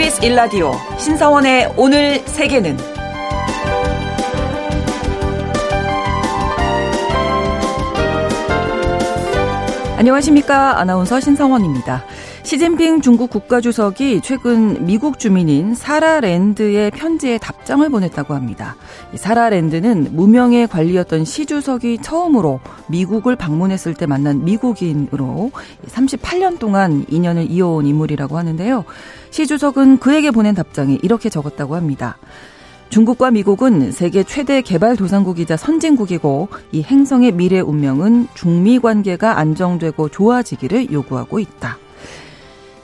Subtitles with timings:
[0.00, 2.78] KBS 1라디오 신사원의 오늘 세계는
[9.98, 10.80] 안녕하십니까.
[10.80, 12.02] 아나운서 신성원입니다.
[12.50, 18.74] 시진핑 중국 국가주석이 최근 미국 주민인 사라랜드의 편지에 답장을 보냈다고 합니다.
[19.14, 22.58] 사라랜드는 무명의 관리였던 시 주석이 처음으로
[22.88, 25.52] 미국을 방문했을 때 만난 미국인으로
[25.86, 28.84] 38년 동안 인연을 이어온 인물이라고 하는데요.
[29.30, 32.18] 시 주석은 그에게 보낸 답장에 이렇게 적었다고 합니다.
[32.88, 41.38] 중국과 미국은 세계 최대 개발도상국이자 선진국이고 이 행성의 미래 운명은 중미 관계가 안정되고 좋아지기를 요구하고
[41.38, 41.78] 있다.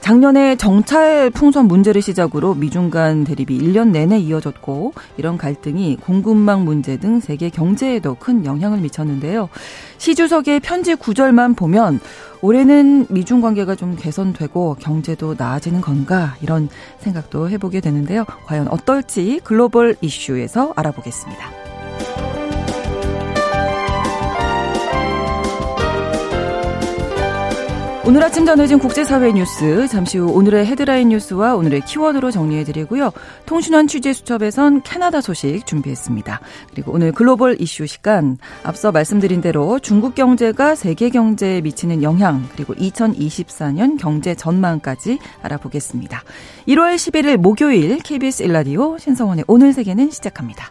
[0.07, 6.97] 작년에 정찰 풍선 문제를 시작으로 미중 간 대립이 1년 내내 이어졌고 이런 갈등이 공급망 문제
[6.97, 9.49] 등 세계 경제에도 큰 영향을 미쳤는데요.
[9.99, 11.99] 시 주석의 편지 구절만 보면
[12.41, 16.69] 올해는 미중 관계가 좀 개선되고 경제도 나아지는 건가 이런
[17.01, 18.25] 생각도 해보게 되는데요.
[18.45, 21.66] 과연 어떨지 글로벌 이슈에서 알아보겠습니다.
[28.07, 33.11] 오늘 아침 전해진 국제사회 뉴스, 잠시 후 오늘의 헤드라인 뉴스와 오늘의 키워드로 정리해드리고요.
[33.47, 36.41] 통신원 취재 수첩에선 캐나다 소식 준비했습니다.
[36.71, 42.75] 그리고 오늘 글로벌 이슈 시간, 앞서 말씀드린 대로 중국 경제가 세계 경제에 미치는 영향, 그리고
[42.75, 46.23] 2024년 경제 전망까지 알아보겠습니다.
[46.69, 50.71] 1월 11일 목요일 KBS 일라디오 신성원의 오늘 세계는 시작합니다.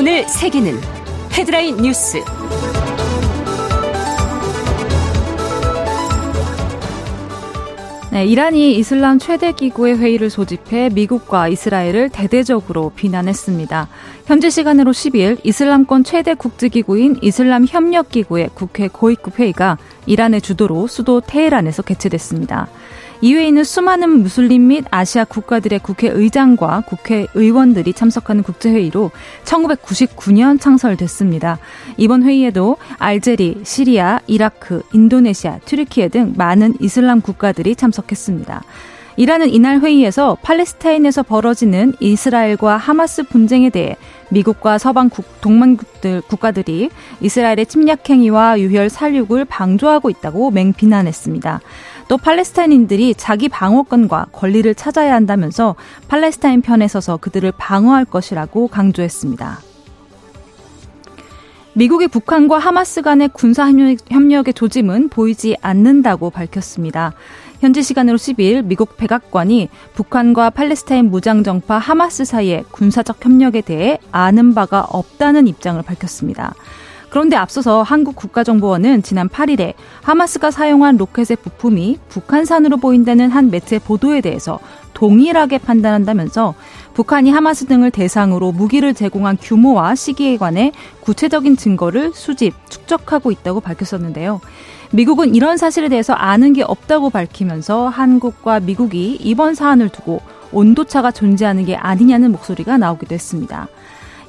[0.00, 0.80] 오늘 세계는
[1.34, 2.24] 헤드라인 뉴스.
[8.10, 13.88] 네, 이란이 이슬람 최대 기구의 회의를 소집해 미국과 이스라엘을 대대적으로 비난했습니다.
[14.24, 21.82] 현지 시간으로 10일 이슬람권 최대 국제기구인 이슬람 협력기구의 국회 고위급 회의가 이란의 주도로 수도 테헤란에서
[21.82, 22.68] 개최됐습니다.
[23.22, 29.10] 이외에는 수많은 무슬림 및 아시아 국가들의 국회의장과 국회의원들이 참석하는 국제회의로
[29.44, 31.58] 1999년 창설됐습니다.
[31.98, 38.62] 이번 회의에도 알제리, 시리아, 이라크, 인도네시아, 튀르키예 등 많은 이슬람 국가들이 참석했습니다.
[39.16, 43.96] 이란은 이날 회의에서 팔레스타인에서 벌어지는 이스라엘과 하마스 분쟁에 대해
[44.30, 45.10] 미국과 서방
[45.42, 46.88] 동맹들 국가들이
[47.20, 51.60] 이스라엘의 침략 행위와 유혈 살육을 방조하고 있다고 맹비난했습니다.
[52.10, 55.76] 또 팔레스타인인들이 자기 방어권과 권리를 찾아야 한다면서
[56.08, 59.60] 팔레스타인 편에 서서 그들을 방어할 것이라고 강조했습니다.
[61.74, 63.70] 미국이 북한과 하마스 간의 군사
[64.08, 67.14] 협력의 조짐은 보이지 않는다고 밝혔습니다.
[67.60, 74.80] 현지 시간으로 10일 미국 백악관이 북한과 팔레스타인 무장정파 하마스 사이의 군사적 협력에 대해 아는 바가
[74.80, 76.54] 없다는 입장을 밝혔습니다.
[77.10, 84.20] 그런데 앞서서 한국 국가정보원은 지난 8일에 하마스가 사용한 로켓의 부품이 북한산으로 보인다는 한 매체 보도에
[84.20, 84.60] 대해서
[84.94, 86.54] 동일하게 판단한다면서
[86.94, 94.40] 북한이 하마스 등을 대상으로 무기를 제공한 규모와 시기에 관해 구체적인 증거를 수집, 축적하고 있다고 밝혔었는데요.
[94.92, 100.20] 미국은 이런 사실에 대해서 아는 게 없다고 밝히면서 한국과 미국이 이번 사안을 두고
[100.52, 103.68] 온도차가 존재하는 게 아니냐는 목소리가 나오기도 했습니다.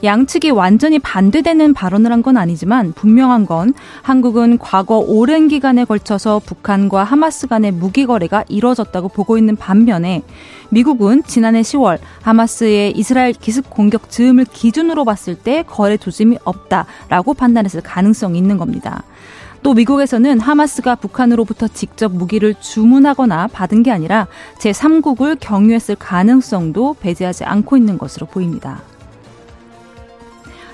[0.03, 7.03] 양측이 완전히 반대되는 발언을 한 건 아니지만 분명한 건 한국은 과거 오랜 기간에 걸쳐서 북한과
[7.03, 10.21] 하마스 간의 무기 거래가 이뤄졌다고 보고 있는 반면에
[10.69, 17.81] 미국은 지난해 10월 하마스의 이스라엘 기습 공격 즈음을 기준으로 봤을 때 거래 조짐이 없다라고 판단했을
[17.81, 19.03] 가능성이 있는 겁니다.
[19.63, 24.27] 또 미국에서는 하마스가 북한으로부터 직접 무기를 주문하거나 받은 게 아니라
[24.59, 28.81] 제3국을 경유했을 가능성도 배제하지 않고 있는 것으로 보입니다.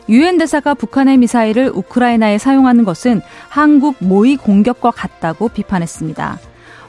[0.09, 6.39] 유엔 대사가 북한의 미사일을 우크라이나에 사용하는 것은 한국 모의 공격과 같다고 비판했습니다.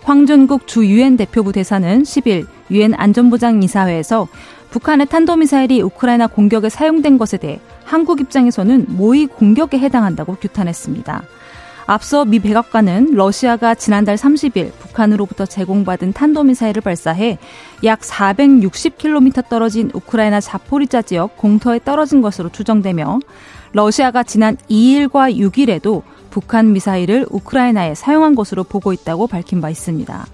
[0.05, 4.29] 황준국 주 유엔 대표부 대사는 10일 유엔 안전보장 이사회에서
[4.71, 11.25] 북한의 탄도미사일이 우크라이나 공격에 사용된 것에 대해 한국 입장에서는 모의 공격에 해당한다고 규탄했습니다.
[11.91, 17.39] 앞서 미 백악관은 러시아가 지난달 30일 북한으로부터 제공받은 탄도미사일을 발사해
[17.83, 23.21] 약 460km 떨어진 우크라이나 자포리자 지역 공터에 떨어진 것으로 추정되며
[23.73, 30.27] 러시아가 지난 2일과 6일에도 북한 미사일을 우크라이나에 사용한 것으로 보고 있다고 밝힌 바 있습니다.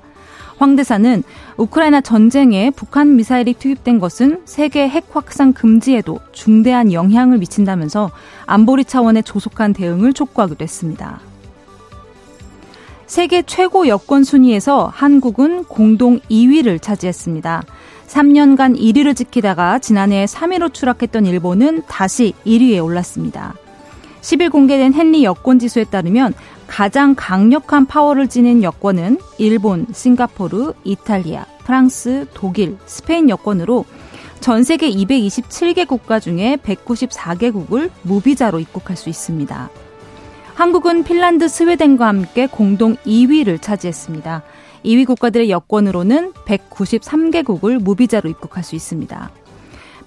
[0.57, 1.23] 황 대사는
[1.57, 8.11] 우크라이나 전쟁에 북한 미사일이 투입된 것은 세계 핵 확산 금지에도 중대한 영향을 미친다면서
[8.47, 11.21] 안보리 차원의 조속한 대응을 촉구하기도 했습니다.
[13.07, 17.63] 세계 최고 여권 순위에서 한국은 공동 2위를 차지했습니다.
[18.07, 23.55] 3년간 1위를 지키다가 지난해 3위로 추락했던 일본은 다시 1위에 올랐습니다.
[24.21, 26.33] 10일 공개된 헨리 여권 지수에 따르면
[26.67, 33.85] 가장 강력한 파워를 지닌 여권은 일본, 싱가포르, 이탈리아, 프랑스, 독일, 스페인 여권으로
[34.41, 39.71] 전 세계 227개 국가 중에 194개국을 무비자로 입국할 수 있습니다.
[40.55, 44.43] 한국은 핀란드, 스웨덴과 함께 공동 2위를 차지했습니다.
[44.85, 49.31] 2위 국가들의 여권으로는 193개국을 무비자로 입국할 수 있습니다.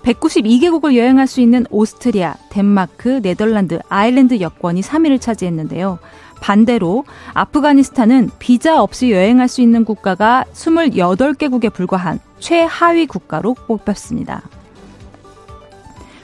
[0.04, 6.00] 192개국을 여행할 수 있는 오스트리아, 덴마크, 네덜란드, 아일랜드 여권이 3위를 차지했는데요.
[6.40, 7.04] 반대로
[7.34, 14.44] 아프가니스탄은 비자 없이 여행할 수 있는 국가가 28개국에 불과한 최하위 국가로 뽑혔습니다.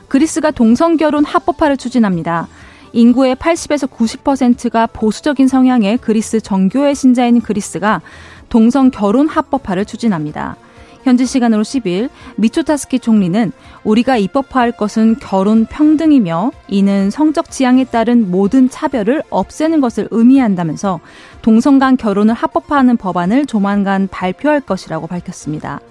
[0.07, 2.47] 그리스가 동성결혼 합법화를 추진합니다.
[2.93, 8.01] 인구의 80에서 90%가 보수적인 성향의 그리스 정교회 신자인 그리스가
[8.49, 10.55] 동성 결혼 합법화를 추진합니다.
[11.03, 13.51] 현지 시간으로 10일 미초타스키 총리는
[13.83, 21.01] 우리가 입법화할 것은 결혼 평등이며 이는 성적 지향에 따른 모든 차별을 없애는 것을 의미한다면서
[21.41, 25.81] 동성 간 결혼을 합법화하는 법안을 조만간 발표할 것이라고 밝혔습니다.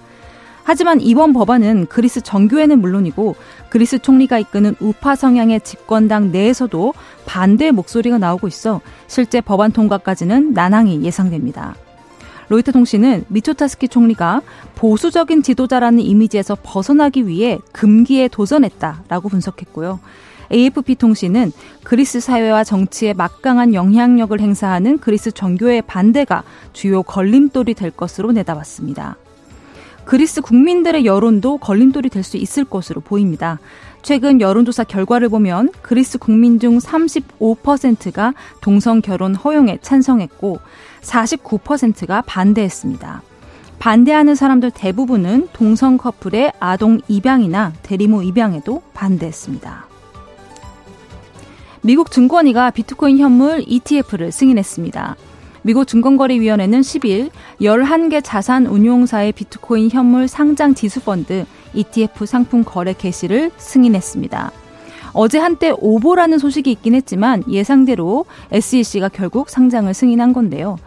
[0.63, 3.35] 하지만 이번 법안은 그리스 정교회는 물론이고
[3.69, 6.93] 그리스 총리가 이끄는 우파 성향의 집권당 내에서도
[7.25, 11.75] 반대 목소리가 나오고 있어 실제 법안 통과까지는 난항이 예상됩니다.
[12.49, 14.41] 로이터 통신은 미초타스키 총리가
[14.75, 19.99] 보수적인 지도자라는 이미지에서 벗어나기 위해 금기에 도전했다라고 분석했고요.
[20.51, 21.51] AFP 통신은
[21.83, 26.43] 그리스 사회와 정치에 막강한 영향력을 행사하는 그리스 정교의 반대가
[26.73, 29.17] 주요 걸림돌이 될 것으로 내다봤습니다.
[30.05, 33.59] 그리스 국민들의 여론도 걸림돌이 될 수 있을 것으로 보입니다.
[34.01, 40.59] 최근 여론조사 결과를 보면 그리스 국민 중 35%가 동성 결혼 허용에 찬성했고
[41.01, 43.21] 49%가 반대했습니다.
[43.79, 49.87] 반대하는 사람들 대부분은 동성 커플의 아동 입양이나 대리모 입양에도 반대했습니다.
[51.81, 55.17] 미국 증권위가 비트코인 현물 ETF를 승인했습니다.
[55.65, 57.29] 미국 증권거래위원회는 10일
[57.61, 64.51] 11개 자산 운용사의 비트코인 현물 상장 지수 펀드 ETF 상품 거래 개시를 승인했습니다.
[65.13, 70.77] 어제 한때 오보라는 소식이 있긴 했지만 예상대로 SEC가 결국 상장을 승인한 건데요.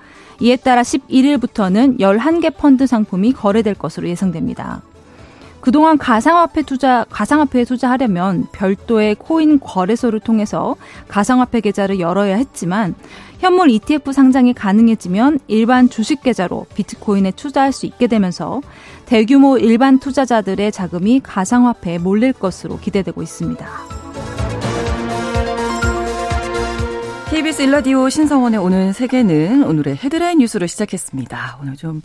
[0.40, 4.82] 이에 따라 11일부터는 11개 펀드 상품이 거래될 것으로 예상됩니다.
[5.66, 10.76] 그동안 가상화폐 투자, 가상화폐에 투자하려면 별도의 코인 거래소를 통해서
[11.08, 12.94] 가상화폐 계좌를 열어야 했지만
[13.40, 18.60] 현물 ETF 상장이 가능해지면 일반 주식 계좌로 비트코인에 투자할 수 있게 되면서
[19.06, 24.05] 대규모 일반 투자자들의 자금이 가상화폐에 몰릴 것으로 기대되고 있습니다.
[27.36, 31.58] KBS 일라디오 신성원의 오늘 세계는 오늘의 헤드라인 뉴스로 시작했습니다.
[31.60, 32.00] 오늘 좀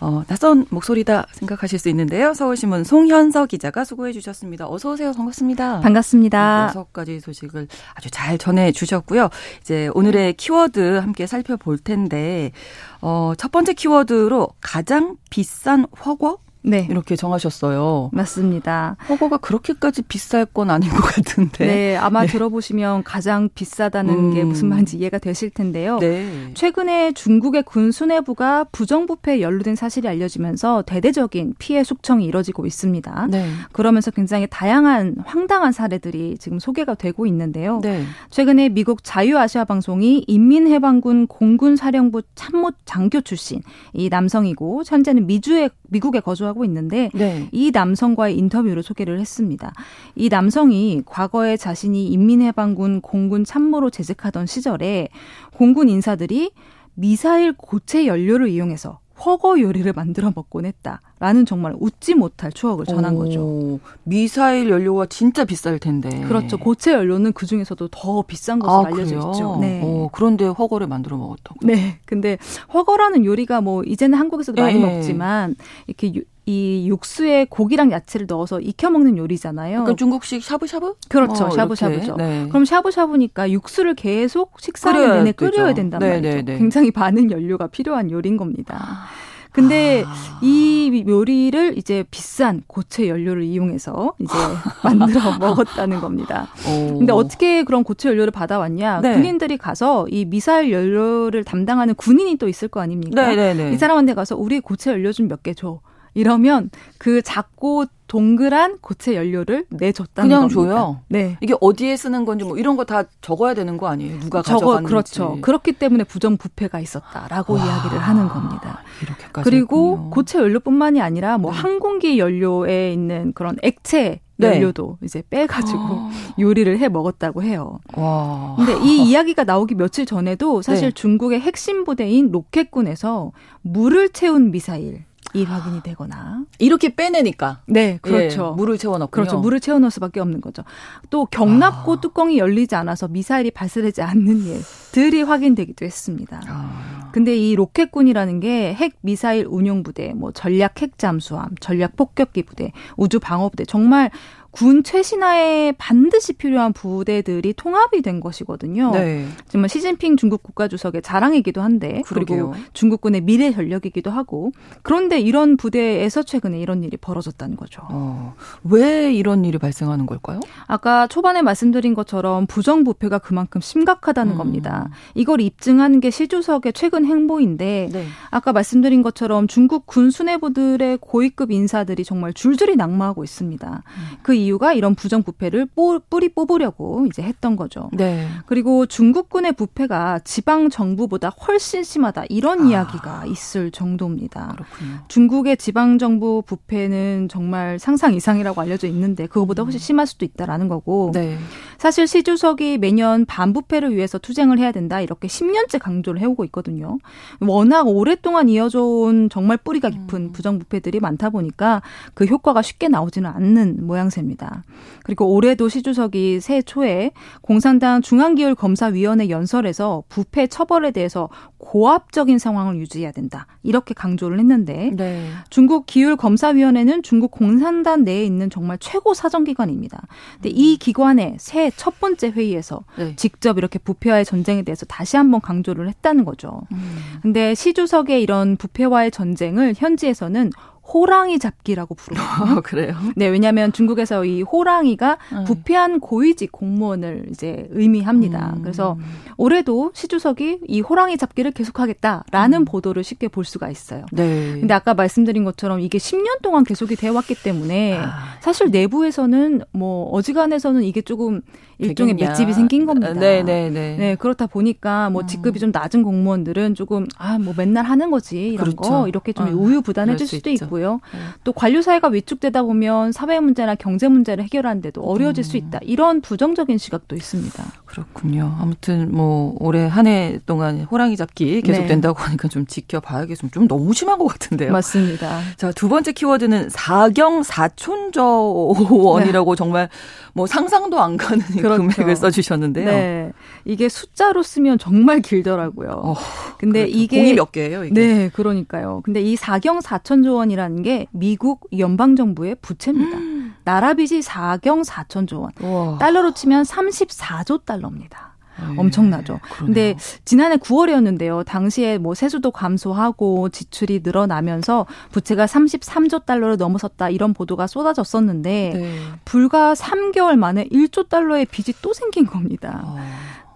[0.00, 2.34] 어, 낯선 목소리다 생각하실 수 있는데요.
[2.34, 4.68] 서울신문 송현서 기자가 수고해 주셨습니다.
[4.68, 5.10] 어서 오세요.
[5.10, 5.80] 반갑습니다.
[5.80, 6.66] 반갑습니다.
[6.68, 9.28] 여섯 가지 소식을 아주 잘 전해 주셨고요.
[9.60, 12.52] 이제 오늘의 키워드 함께 살펴볼 텐데
[13.00, 16.86] 어, 첫 번째 키워드로 가장 비싼 허거 네.
[16.90, 18.10] 이렇게 정하셨어요.
[18.12, 18.96] 맞습니다.
[19.08, 21.66] 허거가 그렇게까지 비쌀 건 아닌 것 같은데.
[21.66, 22.26] 네, 아마 네.
[22.26, 24.34] 들어보시면 가장 비싸다는 음.
[24.34, 25.98] 게 무슨 말인지 이해가 되실 텐데요.
[25.98, 26.50] 네.
[26.54, 33.28] 최근에 중국의 군 수뇌부가 부정부패에 연루된 사실이 알려지면서 대대적인 피해 숙청이 이뤄지고 있습니다.
[33.30, 33.48] 네.
[33.72, 37.80] 그러면서 굉장히 다양한 황당한 사례들이 지금 소개가 되고 있는데요.
[37.82, 38.04] 네.
[38.30, 46.20] 최근에 미국 자유아시아 방송이 인민해방군 공군 사령부 참모 장교 출신 이 남성이고 현재는 미주에 미국에
[46.20, 47.48] 거주하고 하고 있는데 네.
[47.52, 49.72] 이 남성과의 인터뷰를 소개를 했습니다.
[50.14, 55.08] 이 남성이 과거에 자신이 인민해방군 공군 참모로 재직하던 시절에
[55.52, 56.50] 공군 인사들이
[56.94, 61.02] 미사일 고체 연료를 이용해서 허거 요리를 만들어 먹곤 했다.
[61.18, 63.80] 라는 정말 웃지 못할 추억을 전한 오, 거죠.
[64.02, 66.10] 미사일 연료가 진짜 비쌀 텐데.
[66.28, 66.58] 그렇죠.
[66.58, 69.30] 고체 연료는 그 중에서도 더 비싼 것으로 아, 알려져 그래요?
[69.32, 69.58] 있죠.
[69.58, 69.82] 네.
[69.82, 71.60] 오, 그런데 허거를 만들어 먹었다고.
[71.62, 72.00] 네.
[72.04, 72.36] 근데
[72.74, 74.84] 허거라는 요리가 뭐 이제는 한국에서도 많이 네.
[74.84, 75.56] 먹지만
[75.86, 79.78] 이렇게 유, 이 육수에 고기랑 야채를 넣어서 익혀 먹는 요리잖아요.
[79.80, 80.96] 그러니까 중국식 샤브샤브?
[81.08, 81.46] 그렇죠.
[81.46, 82.16] 어, 샤브샤브죠.
[82.16, 82.46] 네.
[82.50, 86.28] 그럼 샤브샤브니까 육수를 계속 식사하는 내내 끓여야 된단 네, 말이죠.
[86.28, 86.58] 네, 네.
[86.58, 88.76] 굉장히 많은 연료가 필요한 요리인 겁니다.
[88.78, 89.25] 아.
[89.56, 90.14] 근데 아.
[90.42, 94.34] 이 요리를 이제 비싼 고체 연료를 이용해서 이제
[94.84, 96.48] 만들어 먹었다는 겁니다.
[96.68, 96.98] 오.
[96.98, 99.00] 근데 어떻게 그런 고체 연료를 받아왔냐?
[99.00, 99.14] 네.
[99.14, 103.28] 군인들이 가서 이 미사일 연료를 담당하는 군인이 또 있을 거 아닙니까?
[103.28, 103.54] 네네네.
[103.54, 103.72] 네, 네.
[103.72, 105.80] 이 사람한테 가서 우리 고체 연료 좀 몇 개 줘.
[106.16, 110.74] 이러면 그 작고 동그란 고체 연료를 내줬다는 그냥 겁니다.
[110.74, 111.00] 줘요.
[111.08, 111.36] 네.
[111.40, 114.20] 이게 어디에 쓰는 건지 뭐 이런 거 다 적어야 되는 거 아니에요?
[114.20, 114.88] 누가 적어, 가져갔는지.
[114.88, 115.38] 그렇죠.
[115.42, 118.82] 그렇기 때문에 부정 부패가 있었다라고 와, 이야기를 하는 겁니다.
[119.02, 120.10] 이렇게까지 그리고 했군요.
[120.10, 121.58] 고체 연료뿐만이 아니라 뭐 네.
[121.58, 124.54] 항공기 연료에 있는 그런 액체 네.
[124.54, 125.04] 연료도 네.
[125.06, 126.10] 이제 빼가지고 아.
[126.38, 127.80] 요리를 해 먹었다고 해요.
[127.94, 128.54] 와.
[128.56, 130.94] 근데 이 이야기가 나오기 며칠 전에도 사실 네.
[130.94, 133.32] 중국의 핵심 부대인 로켓군에서
[133.62, 135.05] 물을 채운 미사일
[135.36, 136.44] 이 확인이 되거나.
[136.58, 137.60] 이렇게 빼내니까.
[137.66, 138.52] 네 그렇죠.
[138.52, 139.38] 예, 물을 채워넣고 그렇죠.
[139.38, 140.62] 물을 채워넣을 수밖에 없는 거죠.
[141.10, 142.00] 또 경납고 아.
[142.00, 146.40] 뚜껑이 열리지 않아서 미사일이 발사되지 않는 일들이 확인되기도 했습니다.
[146.48, 147.10] 아.
[147.12, 152.72] 근데 이 로켓군이라는 게 핵 미사일 운용 부대 뭐 전략 핵 잠수함 전략 폭격기 부대
[152.96, 154.10] 우주 방어 부대 정말
[154.56, 158.90] 군 최신화에 반드시 필요한 부대들이 통합이 된 것이거든요.
[158.92, 159.26] 네.
[159.48, 162.52] 정말 시진핑 중국 국가주석의 자랑이기도 한데 그러게요.
[162.52, 167.82] 그리고 중국군의 미래 전력이기도 하고 그런데 이런 부대에서 최근에 이런 일이 벌어졌다는 거죠.
[167.90, 168.34] 어,
[168.64, 170.40] 왜 이런 일이 발생하는 걸까요?
[170.66, 174.38] 아까 초반에 말씀드린 것처럼 부정부패가 그만큼 심각하다는 음.
[174.38, 174.88] 겁니다.
[175.14, 178.06] 이걸 입증하는 게 시주석의 최근 행보인데 네.
[178.30, 183.82] 아까 말씀드린 것처럼 중국 군 수뇌부들의 고위급 인사들이 정말 줄줄이 낙마하고 있습니다.
[183.84, 184.16] 음.
[184.22, 185.66] 그 이유가 이런 부정 부패를
[186.08, 187.90] 뿌리 뽑으려고 이제 했던 거죠.
[187.92, 188.26] 네.
[188.46, 192.68] 그리고 중국군의 부패가 지방 정부보다 훨씬 심하다 이런 아.
[192.70, 194.54] 이야기가 있을 정도입니다.
[194.54, 195.00] 그렇군요.
[195.08, 199.80] 중국의 지방 정부 부패는 정말 상상 이상이라고 알려져 있는데 그거보다 훨씬 음.
[199.80, 201.10] 심할 수도 있다라는 거고.
[201.12, 201.36] 네.
[201.78, 206.98] 사실 시 주석이 매년 반부패를 위해서 투쟁을 해야 된다 이렇게 10년째 강조를 해오고 있거든요.
[207.40, 210.32] 워낙 오랫동안 이어져 온 정말 뿌리가 깊은 음.
[210.32, 211.82] 부정 부패들이 많다 보니까
[212.14, 214.35] 그 효과가 쉽게 나오지는 않는 모양새입니다.
[214.36, 214.64] 있습니다.
[215.02, 221.28] 그리고 올해도 시 주석이 새해 초에 공산당 중앙기율검사위원회 연설에서 부패 처벌에 대해서
[221.58, 223.46] 고압적인 상황을 유지해야 된다.
[223.62, 225.26] 이렇게 강조를 했는데 네.
[225.50, 230.02] 중국 기율검사위원회는 중국 공산당 내에 있는 정말 최고 사정기관입니다.
[230.34, 233.16] 근데 이 기관의 새해 첫 번째 회의에서 네.
[233.16, 236.62] 직접 이렇게 부패와의 전쟁에 대해서 다시 한번 강조를 했다는 거죠.
[236.72, 236.98] 음.
[237.22, 240.50] 근데 시 주석의 이런 부패와의 전쟁을 현지에서는
[240.92, 242.58] 호랑이 잡기라고 부르거든요.
[242.58, 242.94] 어, 그래요?
[243.16, 245.44] 네, 왜냐하면 중국에서 이 호랑이가 음.
[245.44, 248.54] 부패한 고위직 공무원을 이제 의미합니다.
[248.56, 248.62] 음.
[248.62, 248.96] 그래서
[249.36, 252.64] 올해도 시 주석이 이 호랑이 잡기를 계속하겠다라는 음.
[252.64, 254.06] 보도를 쉽게 볼 수가 있어요.
[254.12, 254.52] 네.
[254.60, 258.36] 근데 아까 말씀드린 것처럼 이게 10년 동안 계속이 되어 왔기 때문에 아.
[258.40, 261.42] 사실 내부에서는 뭐 어지간해서는 이게 조금
[261.78, 262.30] 일종의 되겠냐.
[262.30, 263.12] 맷집이 생긴 겁니다.
[263.12, 263.96] 네, 네, 네.
[263.96, 265.26] 네, 그렇다 보니까 뭐 음.
[265.26, 268.76] 직급이 좀 낮은 공무원들은 조금 아, 뭐 맨날 하는 거지 이런 그렇죠.
[268.76, 271.00] 거 이렇게 좀 어, 우유부단해질 수도 있고 있고요.
[271.12, 271.18] 네.
[271.44, 275.44] 또 관료 사회가 위축되다 보면 사회 문제나 경제 문제를 해결하는데도 어려워질 음.
[275.44, 275.80] 수 있다.
[275.82, 277.64] 이런 부정적인 시각도 있습니다.
[277.84, 278.56] 그렇군요.
[278.60, 282.24] 아무튼 뭐 올해 한 해 동안 호랑이 잡기 계속된다고 네.
[282.26, 284.70] 하니까 좀 지켜봐야겠으면 좀 너무 심한 것 같은데요.
[284.72, 285.40] 맞습니다.
[285.56, 289.58] 자, 두 번째 키워드는 사경 사촌저원이라고 네.
[289.58, 289.88] 정말
[290.32, 291.82] 뭐 상상도 안 가는 그렇죠.
[291.82, 292.86] 금액을 써주셨는데요.
[292.86, 293.32] 네.
[293.64, 295.90] 이게 숫자로 쓰면 정말 길더라고요.
[295.90, 296.14] 어,
[296.58, 296.98] 근데 그렇죠.
[296.98, 297.84] 이게 공이 몇 개예요?
[297.84, 297.94] 이게?
[297.94, 299.00] 네, 그러니까요.
[299.04, 303.16] 근데 이 사경 사천조 원이라는 게 미국 연방 정부의 부채입니다.
[303.16, 303.54] 음.
[303.64, 305.50] 나라 빚이 사경 사천조 원.
[305.60, 305.98] 우와.
[305.98, 308.36] 달러로 치면 34조 달러입니다.
[308.58, 309.40] 네, 엄청나죠.
[309.42, 309.66] 그러네요.
[309.66, 311.44] 근데 지난해 9월이었는데요.
[311.44, 318.98] 당시에 뭐 세수도 감소하고 지출이 늘어나면서 부채가 33조 달러를 넘어섰다 이런 보도가 쏟아졌었는데 네.
[319.24, 322.82] 불과 3개월 만에 1조 달러의 빚이 또 생긴 겁니다.
[322.84, 322.96] 어.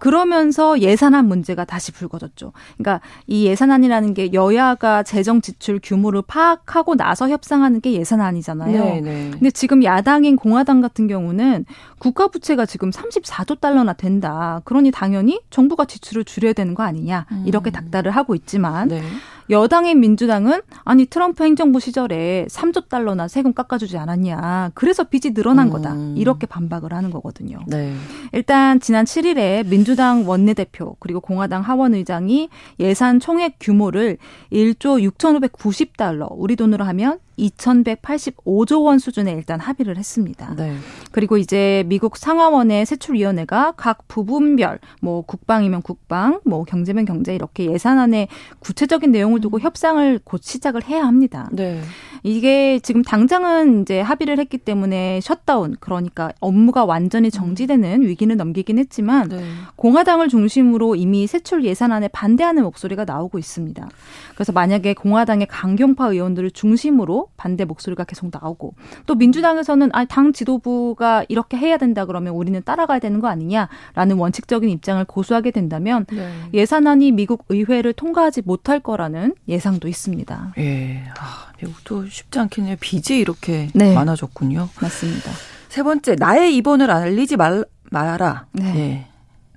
[0.01, 2.53] 그러면서 예산안 문제가 다시 불거졌죠.
[2.75, 8.83] 그러니까 이 예산안이라는 게 여야가 재정 지출 규모를 파악하고 나서 협상하는 게 예산안이잖아요.
[8.83, 9.01] 네네.
[9.01, 9.29] 네.
[9.29, 11.65] 근데 지금 야당인 공화당 같은 경우는
[12.01, 14.59] 국가 부채가 지금 34조 달러나 된다.
[14.65, 17.27] 그러니 당연히 정부가 지출을 줄여야 되는 거 아니냐.
[17.45, 17.73] 이렇게 음.
[17.73, 19.03] 닥달을 하고 있지만 네.
[19.51, 24.71] 여당인 민주당은 아니 트럼프 행정부 시절에 3조 달러나 세금 깎아주지 않았냐.
[24.73, 25.73] 그래서 빚이 늘어난 음.
[25.73, 25.95] 거다.
[26.15, 27.59] 이렇게 반박을 하는 거거든요.
[27.67, 27.93] 네.
[28.31, 34.17] 일단 지난 7일에 민주당 원내대표 그리고 공화당 하원 의장이 예산 총액 규모를
[34.51, 40.53] 1조 6,590달러 우리 돈으로 하면 2,185조 원 수준에 일단 합의를 했습니다.
[40.55, 40.75] 네.
[41.11, 48.27] 그리고 이제 미국 상하원의 세출위원회가 각 부분별 뭐 국방이면 국방, 뭐 경제면 경제 이렇게 예산안에
[48.59, 51.49] 구체적인 내용을 두고 협상을 곧 시작을 해야 합니다.
[51.51, 51.81] 네.
[52.23, 59.29] 이게 지금 당장은 이제 합의를 했기 때문에 셧다운 그러니까 업무가 완전히 정지되는 위기는 넘기긴 했지만
[59.29, 59.43] 네.
[59.75, 63.87] 공화당을 중심으로 이미 세출 예산안에 반대하는 목소리가 나오고 있습니다.
[64.35, 68.75] 그래서 만약에 공화당의 강경파 의원들을 중심으로 반대 목소리가 계속 나오고
[69.05, 74.69] 또 민주당에서는 아, 당 지도부가 이렇게 해야 된다 그러면 우리는 따라가야 되는 거 아니냐라는 원칙적인
[74.69, 76.29] 입장을 고수하게 된다면 네.
[76.53, 80.53] 예산안이 미국 의회를 통과하지 못할 거라는 예상도 있습니다.
[80.57, 81.03] 예.
[81.19, 82.75] 아, 미국도 쉽지 않겠네요.
[82.79, 83.93] 빚이 이렇게 네.
[83.93, 84.69] 많아졌군요.
[84.81, 85.31] 맞습니다.
[85.69, 88.47] 세 번째, 나의 입원을 알리지 말, 말아라.
[88.51, 88.75] 네.
[88.75, 89.07] 예.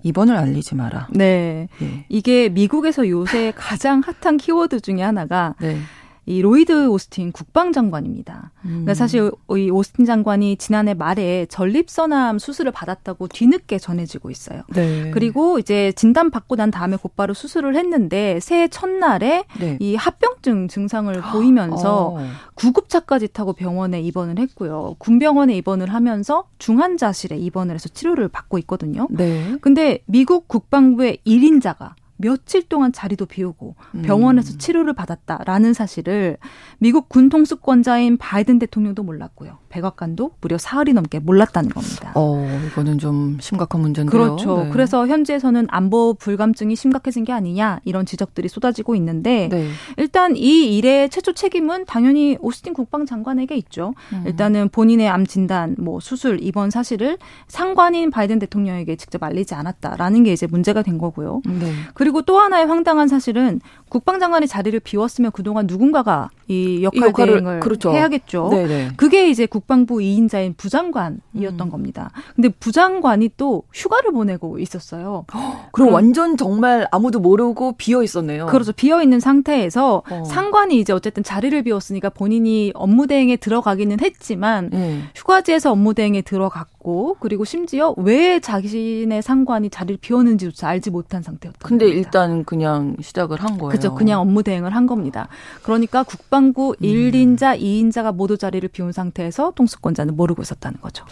[0.03, 1.09] 입원을 알리지 마라.
[1.11, 1.69] 네.
[1.83, 2.05] 예.
[2.09, 5.79] 이게 미국에서 요새 가장 핫한 키워드 중에 하나가 네.
[6.27, 8.33] 이 로이드 오스틴 국방장관입니다.
[8.35, 8.71] 그러니까 음.
[8.71, 14.63] 그러니까 사실 이 오스틴 장관이 지난해 말에 전립선암 수술을 받았다고 뒤늦게 전해지고 있어요.
[14.75, 15.11] 네.
[15.13, 19.77] 그리고 이제 진단 받고 난 다음에 곧바로 수술을 했는데 새해 첫날에 네.
[19.81, 22.27] 이 합병증 증상을 보이면서 어.
[22.55, 24.97] 구급차까지 타고 병원에 입원을 했고요.
[24.99, 29.09] 군병원에 입원을 하면서 중환자실에 입원을 해서 치료를 받고 있거든요.
[29.11, 29.57] 네.
[29.61, 31.93] 근데 미국 국방부의 1인자가
[32.25, 34.03] 며칠 동안 자리도 비우고 음.
[34.03, 34.59] 병원에서 음.
[34.59, 36.39] 치료를 받았다라는 사실을
[36.79, 39.59] 미국 군 통수권자인 바이든 대통령도 몰랐고요.
[39.75, 42.13] 백악관도 무려 사흘이 넘게 몰랐다는 겁니다.
[42.15, 44.11] 어, 이거는 좀 심각한 문제인데요.
[44.11, 44.65] 그렇죠.
[44.65, 44.71] 네.
[44.71, 49.69] 그래서 현지에서는 안보 불감증이 심각해진 게 아니냐 이런 지적들이 쏟아지고 있는데 네.
[49.97, 53.95] 일단 이 일의 최초 책임은 당연히 오스틴 국방장관에게 있죠.
[54.13, 54.23] 음.
[54.27, 60.33] 일단은 본인의 암 진단, 뭐 수술, 입원 사실을 상관인 바이든 대통령에게 직접 알리지 않았다라는 게
[60.33, 61.43] 이제 문제가 된 거고요.
[61.47, 61.73] 네.
[61.95, 67.93] 그리고 또 하나의 황당한 사실은 국방장관의 자리를 비웠으면 그동안 누군가가 이 역할 이 대행을 그렇죠.
[67.93, 68.49] 해야겠죠.
[68.51, 68.91] 네네.
[68.97, 71.71] 그게 이제 국방부 2인자인 부장관이었던 음.
[71.71, 72.11] 겁니다.
[72.35, 75.25] 근데 부장관이 또 휴가를 보내고 있었어요.
[75.33, 78.47] 그럼, 그럼 완전 정말 아무도 모르고 비어 있었네요.
[78.47, 78.73] 그렇죠.
[78.73, 80.25] 비어 있는 상태에서 어.
[80.25, 85.01] 상관이 이제 어쨌든 자리를 비웠으니까 본인이 업무 대행에 들어가기는 했지만 네.
[85.15, 91.59] 휴가지에서 업무 대행에 들어갔고 그리고 심지어 왜 자신의 상관이 자리를 비웠는지조차 알지 못한 상태였다.
[91.63, 91.99] 근데 겁니다.
[91.99, 93.71] 일단 그냥 시작을 한 거예요.
[93.71, 93.95] 그렇죠.
[93.95, 95.29] 그냥 업무 대행을 한 겁니다.
[95.63, 96.83] 그러니까 국방 부 음.
[96.83, 101.05] 1인자, 2인자가 모두 자리를 비운 상태에서 통수권자는 모르고 있었다는 거죠.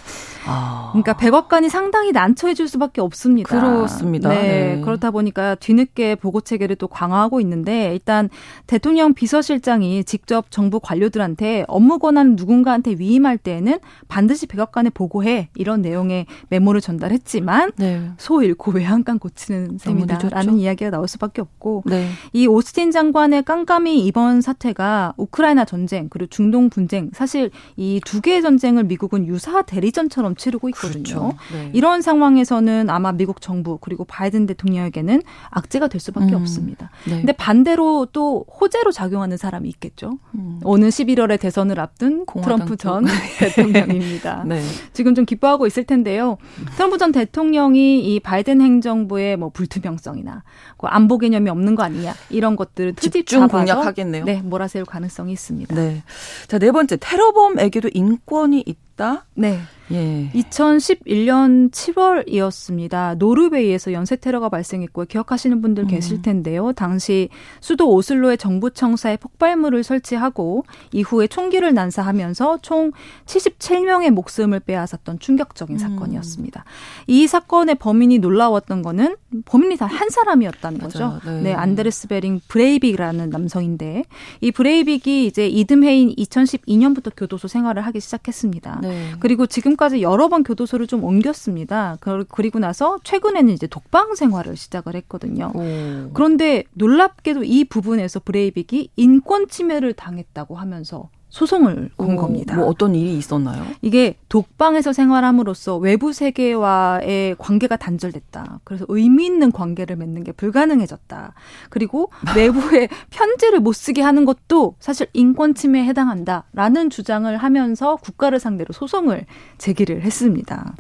[0.47, 0.91] 아.
[0.93, 3.49] 그러니까 백악관이 상당히 난처해 질 수밖에 없습니다.
[3.49, 4.29] 그렇습니다.
[4.29, 4.43] 네.
[4.43, 4.81] 네.
[4.83, 8.29] 그렇다 보니까 뒤늦게 보고 체계를 또 강화하고 있는데 일단
[8.67, 16.27] 대통령 비서실장이 직접 정부 관료들한테 업무 권한 누군가한테 위임할 때에는 반드시 백악관에 보고해 이런 내용의
[16.49, 18.11] 메모를 전달했지만 네.
[18.19, 22.09] 소 잃고 외양간 고치는 셈이다라는 이야기가 나올 수밖에 없고 네.
[22.33, 28.43] 이 오스틴 장관의 깜깜이 이번 사태가 우크라이나 전쟁 그리고 중동 분쟁 사실 이 두 개의
[28.43, 31.03] 전쟁을 미국은 유사 대리전처럼 치르고 있거든요.
[31.03, 31.35] 그렇죠.
[31.53, 31.71] 네.
[31.73, 36.41] 이런 상황에서는 아마 미국 정부 그리고 바이든 대통령에게는 악재가 될 수밖에 음.
[36.41, 36.91] 없습니다.
[37.07, 37.19] 네.
[37.19, 40.19] 근데 반대로 또 호재로 작용하는 사람이 있겠죠.
[40.35, 40.61] 음.
[40.65, 43.05] 오는 11월에 대선을 앞둔 트럼프 전
[43.39, 44.45] 대통령입니다.
[44.47, 44.63] 네.
[44.93, 46.39] 지금 좀 기뻐하고 있을 텐데요.
[46.77, 50.43] 트럼프 전 대통령이 이 바이든 행정부의 뭐 불투명성이나
[50.77, 54.25] 그 안보 개념이 없는 거 아니냐 이런 것들을 트집 중 공략하겠네요.
[54.25, 55.75] 네, 몰아세울 가능 성이 있습니다.
[55.75, 56.03] 네.
[56.49, 59.27] 자, 네 번째 테러범에게도 인권이 있다.
[59.35, 59.61] 네.
[59.93, 60.31] 예.
[60.35, 63.17] 2011년 7월이었습니다.
[63.19, 65.89] 노르웨이에서 연쇄 테러가 발생했고 기억하시는 분들 음.
[65.89, 66.73] 계실 텐데요.
[66.73, 67.29] 당시
[67.61, 72.93] 수도 오슬로의 정부 청사에 폭발물을 설치하고 이후에 총기를 난사하면서 총
[73.27, 75.79] 77명의 목숨을 빼앗았던 충격적인 음.
[75.79, 76.65] 사건이었습니다.
[77.07, 81.21] 이 사건의 범인이 놀라웠던 거는 범인이 단 한 사람이었다는 거죠.
[81.25, 81.43] 네.
[81.43, 84.05] 네, 안데르스 베링 브레이빅이라는 남성인데
[84.41, 88.81] 이 브레이빅이 이제 이듬해인 2012년부터 교도소 생활을 하기 시작했습니다.
[88.83, 89.13] 네.
[89.21, 91.99] 그리고 지금 지 금까지 여러 번 교도소를 좀 옮겼습니다.
[92.29, 95.51] 그리고 나서 최근에는 이제 독방 생활을 시작을 했거든요.
[95.55, 96.11] 오.
[96.15, 102.55] 그런데 놀랍게도 이 부분에서 브레이빅이 인권 침해를 당했다고 하면서 소송을 건 오, 겁니다.
[102.57, 103.65] 뭐 어떤 일이 있었나요?
[103.81, 108.61] 이게 독방에서 생활함으로써 외부 세계와의 관계가 단절됐다.
[108.65, 111.33] 그래서 의미 있는 관계를 맺는 게 불가능해졌다.
[111.71, 118.75] 그리고 외부에 편지를 못 쓰게 하는 것도 사실 인권 침해에 해당한다라는 주장을 하면서 국가를 상대로
[118.75, 119.25] 소송을
[119.57, 120.75] 제기를 했습니다.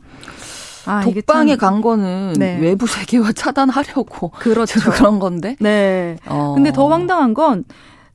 [0.84, 2.58] 아, 독방에 간 거는 네.
[2.60, 4.80] 외부 세계와 차단하려고 그렇죠.
[4.90, 5.56] 그런 건데.
[5.60, 6.18] 네.
[6.26, 6.52] 어.
[6.54, 7.64] 근데 더 황당한 건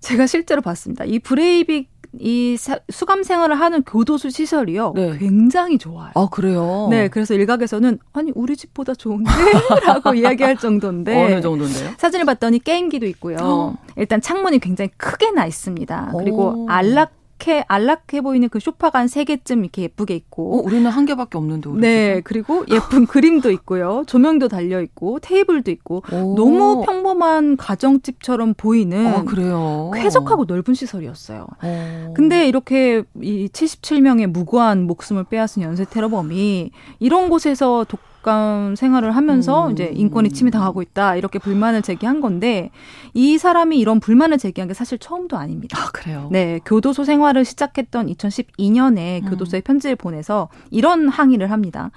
[0.01, 1.03] 제가 실제로 봤습니다.
[1.05, 2.57] 이 브레이빅 이
[2.89, 4.93] 수감 생활을 하는 교도소 시설이요.
[4.95, 5.17] 네.
[5.17, 6.11] 굉장히 좋아요.
[6.15, 6.87] 아, 그래요?
[6.89, 7.07] 네.
[7.07, 9.29] 그래서 일각에서는 아니, 우리 집보다 좋은데?
[9.85, 11.15] 라고 이야기할 정도인데.
[11.23, 11.91] 어느 정도인데요?
[11.97, 13.77] 사진을 봤더니 게임기도 있고요.
[13.95, 16.13] 일단 창문이 굉장히 크게 나 있습니다.
[16.17, 20.57] 그리고 안락 안락해 안락해 보이는 그 쇼파가 한 세 개쯤 이렇게 예쁘게 있고.
[20.59, 21.69] 어, 우리는 한 개밖에 없는데.
[21.69, 22.21] 우리 네, 집은?
[22.23, 24.03] 그리고 예쁜 그림도 있고요.
[24.05, 26.35] 조명도 달려 있고 테이블도 있고 오.
[26.35, 29.91] 너무 평범한 가정집처럼 보이는 아, 그래요.
[29.95, 31.47] 쾌적하고 넓은 시설이었어요.
[31.61, 32.13] 어.
[32.15, 39.67] 근데 이렇게 이 77명의 무고한 목숨을 빼앗은 연쇄 테러범이 이런 곳에서 독 감 생활을 하면서
[39.67, 39.71] 음.
[39.71, 42.71] 이제 인권이 침해당하고 있다 이렇게 불만을 제기한 건데
[43.13, 45.79] 이 사람이 이런 불만을 제기한 게 사실 처음도 아닙니다.
[45.79, 46.27] 아, 그래요.
[46.29, 49.29] 네, 교도소 생활을 시작했던 2012년에 음.
[49.29, 51.89] 교도소에 편지를 보내서 이런 항의를 합니다.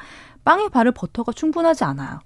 [0.44, 2.20] 빵에 바를 버터가 충분하지 않아요.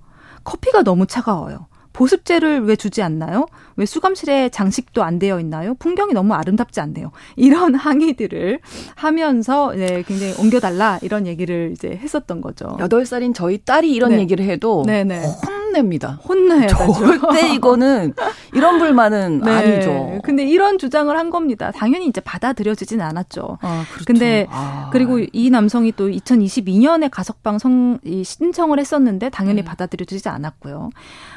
[0.45, 1.67] 커피가 너무 차가워요.
[1.95, 3.47] 보습제를 왜 주지 않나요?
[3.77, 5.75] 왜 수감실에 장식도 안 되어 있나요?
[5.75, 7.11] 풍경이 너무 아름답지 않네요.
[7.37, 8.61] 이런 항의들을
[8.95, 12.77] 하면서 네, 굉장히 옮겨달라 이런 얘기를 이제 했었던 거죠.
[12.81, 14.21] 여덟 살인 저희 딸이 이런 네.
[14.21, 15.23] 얘기를 해도 네네.
[15.47, 16.21] 혼냅니다.
[16.61, 16.77] 되죠.
[17.21, 18.15] 절대 이거는
[18.53, 19.51] 이런 불만은 네.
[19.51, 20.21] 아니죠.
[20.23, 21.73] 근데 이런 주장을 한 겁니다.
[21.73, 23.59] 당연히 이제 받아들여지진 않았죠.
[23.61, 24.05] 아, 그렇죠.
[24.07, 24.89] 근데 아.
[24.93, 29.65] 그리고 이 남성이 또 2022년에 가석방 성, 이 신청을 했었는데 당연히 네.
[29.65, 30.91] 받아들여지지 않았고요.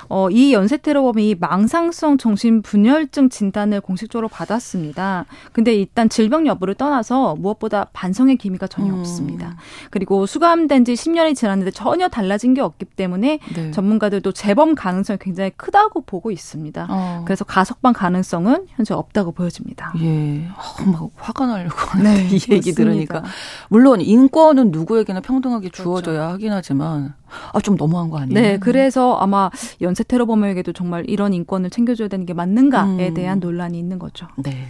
[0.10, 5.25] 어, 이 연쇄 테러범이 망상성 정신 분열증 진단을 공식적으로 받았습니다.
[5.53, 8.99] 근데 일단 질병 여부를 떠나서 무엇보다 반성의 기미가 전혀 음.
[8.99, 9.55] 없습니다.
[9.91, 13.71] 그리고 수감된 지 10년이 지났는데 전혀 달라진 게 없기 때문에 네.
[13.71, 16.87] 전문가들도 재범 가능성이 굉장히 크다고 보고 있습니다.
[16.89, 17.21] 어.
[17.25, 19.93] 그래서 가석방 가능성은 현재 없다고 보여집니다.
[20.01, 22.13] 예, 어, 막 화가 나려고 하네.
[22.13, 22.75] 네, 이 얘기 맞습니다.
[22.75, 23.23] 들으니까.
[23.69, 25.83] 물론 인권은 누구에게나 평등하게 그렇죠.
[25.83, 27.13] 주어져야 하긴 하지만,
[27.53, 28.39] 아, 좀 너무한 거 아니에요?
[28.39, 29.49] 네, 그래서 아마
[29.81, 33.13] 연쇄 테러범에게도 정말 이런 인권을 챙겨줘야 되는 게 맞는가에 음.
[33.13, 34.27] 대한 논란이 있는 거죠.
[34.37, 34.67] 네.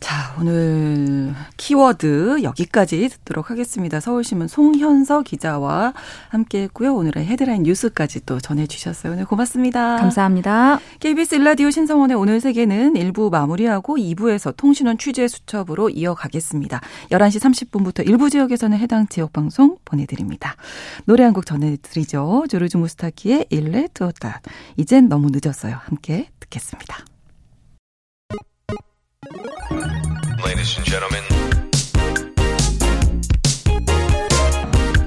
[0.00, 4.00] 자, 오늘 키워드 여기까지 듣도록 하겠습니다.
[4.00, 5.94] 서울신문 송현서 기자와
[6.28, 6.94] 함께 했고요.
[6.94, 9.12] 오늘의 헤드라인 뉴스까지 또 전해주셨어요.
[9.14, 9.96] 오늘 고맙습니다.
[9.96, 10.78] 감사합니다.
[11.00, 16.80] KBS 일라디오 신성원의 오늘 세계는 1부 마무리하고 2부에서 통신원 취재 수첩으로 이어가겠습니다.
[17.10, 20.56] 11시 30분부터 일부 지역에서는 해당 지역 방송 보내드립니다.
[21.04, 22.44] 노래 한 곡 전해 드리죠.
[22.50, 24.40] 조르주 무스타키의 일레 투었다.
[24.76, 25.78] 이젠 너무 늦었어요.
[25.84, 27.04] 함께 듣겠습니다.
[30.44, 31.24] Ladies and gentlemen,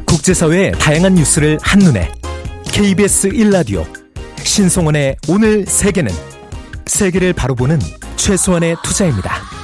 [0.05, 2.11] 국제사회의 다양한 뉴스를 한눈에
[2.71, 3.85] KBS 1라디오
[4.43, 6.11] 신성원의 오늘 세계는
[6.85, 7.79] 세계를 바로 보는
[8.15, 9.58] 최소한의 투자입니다.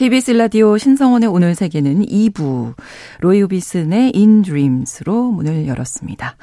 [0.00, 2.74] KBS 라디오 신성원의 오늘 세계는 2부
[3.20, 6.36] 로이 오비슨의 In Dreams로 문을 열었습니다.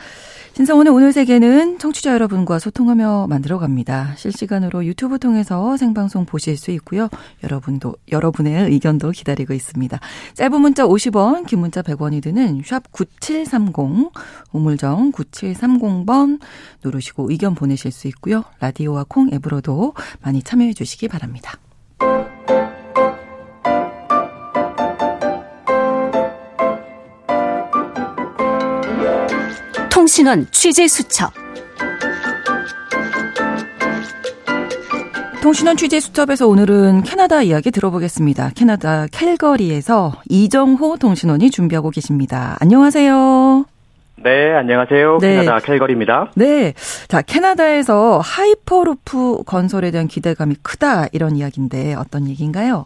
[0.54, 4.14] 신성원의 오늘 세계는 청취자 여러분과 소통하며 만들어갑니다.
[4.16, 7.10] 실시간으로 유튜브 통해서 생방송 보실 수 있고요.
[7.44, 10.00] 여러분도 여러분의 의견도 기다리고 있습니다.
[10.36, 14.12] 짧은 문자 50원, 긴 문자 100원이 드는 샵 9730,
[14.52, 16.40] 우물정 9730번
[16.84, 18.44] 누르시고 의견 보내실 수 있고요.
[18.60, 21.58] 라디오와 콩 앱으로도 많이 참여해 주시기 바랍니다.
[30.08, 31.34] 통신원 취재 수첩.
[35.44, 38.52] 통신원 취재 수첩에서 오늘은 캐나다 이야기 들어보겠습니다.
[38.56, 42.56] 캐나다 캘거리에서 이정호 통신원이 준비하고 계십니다.
[42.62, 43.66] 안녕하세요.
[44.24, 45.18] 네, 안녕하세요.
[45.20, 45.40] 네.
[45.42, 46.32] 캐나다 캘거리입니다.
[46.38, 46.74] 네.
[47.10, 52.86] 자, 캐나다에서 하이퍼루프 건설에 대한 기대감이 크다 이런 이야기인데 어떤 얘기인가요?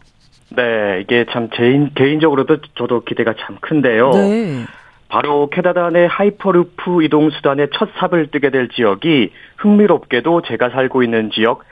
[0.56, 4.10] 네, 이게 참 개인, 개인적으로도 저도 기대가 참 큰데요.
[4.10, 4.66] 네.
[5.12, 11.30] 바로 캐나다 내 하이퍼루프 이동 수단의 첫 삽을 뜨게 될 지역이 흥미롭게도 제가 살고 있는
[11.30, 11.64] 지역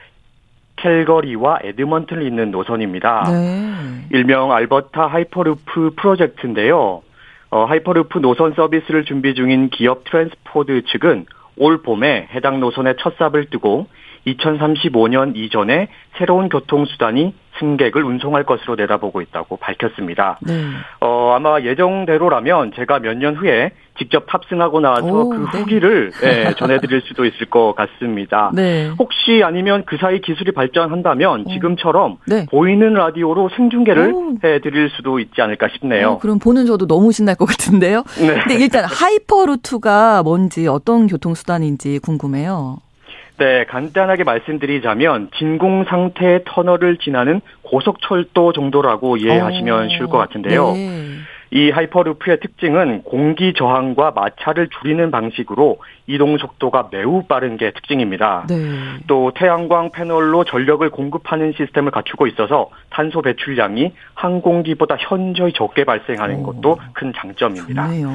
[0.76, 3.24] 캘거리와 에드먼튼을 잇는 노선입니다.
[3.30, 4.04] 네.
[4.10, 7.00] 일명 알버타 하이퍼루프 프로젝트인데요.
[7.48, 11.24] 어, 하이퍼루프 노선 서비스를 준비 중인 기업 트랜스포드 측은
[11.56, 13.86] 올 봄에 해당 노선의 첫 삽을 뜨고
[14.26, 20.38] 2035년 이전에 새로운 교통수단이 승객을 운송할 것으로 내다보고 있다고 밝혔습니다.
[20.42, 20.64] 네.
[21.00, 25.58] 어, 아마 예정대로라면 제가 몇 년 후에 직접 탑승하고 나와서 오, 그 네.
[25.58, 28.50] 후기를 예, 전해드릴 수도 있을 것 같습니다.
[28.54, 28.90] 네.
[28.98, 31.50] 혹시 아니면 그 사이 기술이 발전한다면 오.
[31.50, 32.46] 지금처럼 네.
[32.50, 34.36] 보이는 라디오로 생중계를 오.
[34.42, 36.12] 해드릴 수도 있지 않을까 싶네요.
[36.12, 38.04] 어, 그럼 보는 저도 너무 신날 것 같은데요.
[38.20, 38.40] 네.
[38.40, 42.78] 근데 일단 하이퍼루프가 뭔지 어떤 교통수단인지 궁금해요.
[43.40, 50.72] 네, 간단하게 말씀드리자면 진공 상태의 터널을 지나는 고속철도 정도라고 이해하시면 어, 쉬울 것 같은데요.
[50.72, 51.16] 네.
[51.52, 58.44] 이 하이퍼루프의 특징은 공기 저항과 마찰을 줄이는 방식으로 이동 속도가 매우 빠른 게 특징입니다.
[58.46, 58.56] 네.
[59.06, 66.42] 또 태양광 패널로 전력을 공급하는 시스템을 갖추고 있어서 탄소 배출량이 항공기보다 현저히 적게 발생하는 오.
[66.42, 67.86] 것도 큰 장점입니다.
[67.86, 68.10] 좋네요.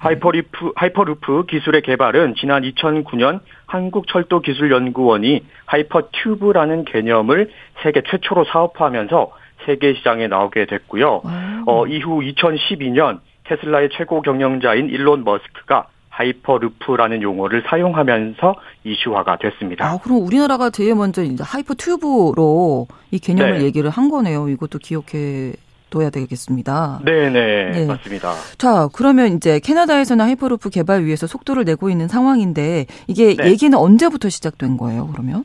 [0.00, 7.50] 하이퍼루프, 하이퍼루프 기술의 개발은 지난 2009년 한국철도기술연구원이 하이퍼튜브라는 개념을
[7.82, 9.30] 세계 최초로 사업화하면서
[9.66, 11.22] 세계 시장에 나오게 됐고요.
[11.66, 19.86] 어, 이후 2012년 테슬라의 최고 경영자인 일론 머스크가 하이퍼루프라는 용어를 사용하면서 이슈화가 됐습니다.
[19.86, 23.64] 아, 그럼 우리나라가 제일 먼저 이제 하이퍼 튜브로 이 개념을 네.
[23.64, 24.48] 얘기를 한 거네요.
[24.48, 25.52] 이것도 기억해
[25.90, 27.00] 둬야 되겠습니다.
[27.04, 27.86] 네네, 네.
[27.86, 28.32] 맞습니다.
[28.58, 33.50] 자, 그러면 이제 캐나다에서는 하이퍼루프 개발 위해서 속도를 내고 있는 상황인데 이게 네.
[33.50, 35.44] 얘기는 언제부터 시작된 거예요, 그러면?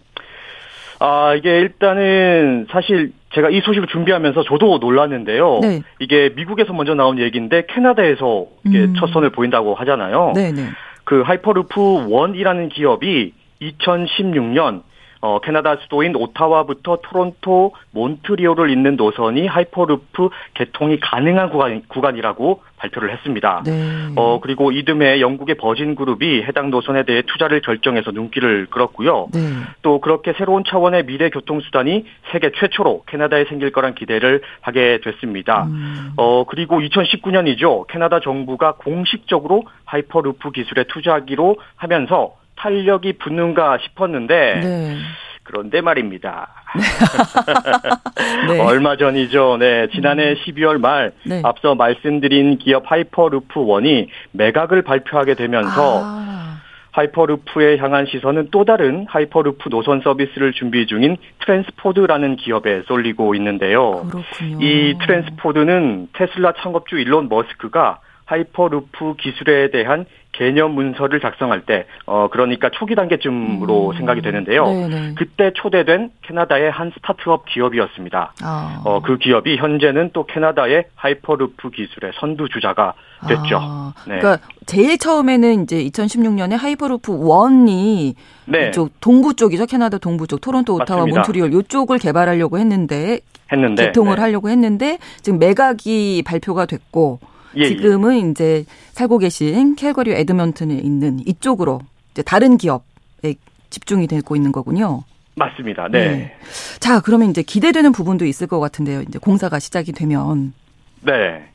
[1.00, 5.60] 아, 이게 일단은 사실 제가 이 소식을 준비하면서 저도 놀랐는데요.
[5.62, 5.82] 네.
[6.00, 8.94] 이게 미국에서 먼저 나온 얘기인데 캐나다에서 이게 음.
[8.98, 10.32] 첫 선을 보인다고 하잖아요.
[10.36, 10.64] 네, 네.
[11.04, 14.84] 그 Hyperloop One이라는 기업이 2016년
[15.26, 23.12] 어, 캐나다 수도인 오타와부터 토론토, 몬트리올을 잇는 노선이 하이퍼루프 개통이 가능한 구간, 구간 이라고 발표를
[23.12, 23.64] 했습니다.
[23.66, 24.12] 네.
[24.18, 29.30] 어, 그리고 이듬해 영국의 Virgin 그룹이 해당 노선에 대해 투자를 결정해서 눈길을 끌었고요.
[29.34, 29.40] 네.
[29.82, 35.64] 또 그렇게 새로운 차원의 미래 교통수단이 세계 최초로 캐나다에 생길 거란 기대를 하게 됐습니다.
[35.64, 36.12] 음.
[36.18, 37.88] 어, 그리고 2019년이죠.
[37.88, 44.98] 캐나다 정부가 공식적으로 하이퍼루프 기술에 투자하기로 하면서 탄력이 붙는가 싶었는데, 네.
[45.46, 46.50] 그런데 말입니다.
[48.50, 48.60] 네.
[48.60, 49.58] 얼마 전이죠.
[49.58, 51.42] 네, 지난해 12월 말 네.
[51.44, 56.62] 앞서 말씀드린 기업 Hyperloop One이 매각을 발표하게 되면서 아,
[56.92, 64.08] hyperloop에 향한 시선은 또 다른 하이퍼루프 노선 서비스를 준비 중인 TransPod라는 기업에 쏠리고 있는데요.
[64.10, 64.58] 그렇군요.
[64.62, 72.70] 이 TransPod는 Tesla 창업주 일론 머스크가 하이퍼루프 기술에 대한 개념 문서를 작성할 때, 어, 그러니까
[72.70, 73.96] 초기 단계쯤으로 음.
[73.96, 74.66] 생각이 되는데요.
[74.66, 75.14] 네네.
[75.16, 78.34] 그때 초대된 캐나다의 한 스타트업 기업이었습니다.
[78.44, 78.82] 아.
[78.84, 82.94] 어, 그 기업이 현재는 또 캐나다의 하이퍼루프 기술의 선두주자가
[83.28, 83.60] 됐죠.
[83.62, 84.20] 아, 네.
[84.20, 88.16] 그러니까 제일 처음에는 이제 2016년에 하이퍼루프 1이
[88.48, 89.68] 네, 이쪽 동부 쪽이죠.
[89.68, 91.20] 캐나다 동부 쪽 토론토, 오타와, 맞습니다.
[91.22, 93.20] 몬트리올 이쪽을 개발하려고 했는데
[93.52, 93.86] 했는데.
[93.86, 94.22] 개통을 네.
[94.22, 97.20] 하려고 했는데 지금 매각이 발표가 됐고
[97.58, 97.68] 예, 예.
[97.68, 103.36] 지금은 이제 살고 계신 캘거리 에드먼튼에 있는 이쪽으로 이제 다른 기업에
[103.70, 105.04] 집중이 되고 있는 거군요.
[105.36, 105.88] 맞습니다.
[105.90, 106.10] 네.
[106.10, 106.36] 네.
[106.80, 109.02] 자, 그러면 이제 기대되는 부분도 있을 것 같은데요.
[109.02, 110.54] 이제 공사가 시작이 되면.
[111.02, 111.46] 네.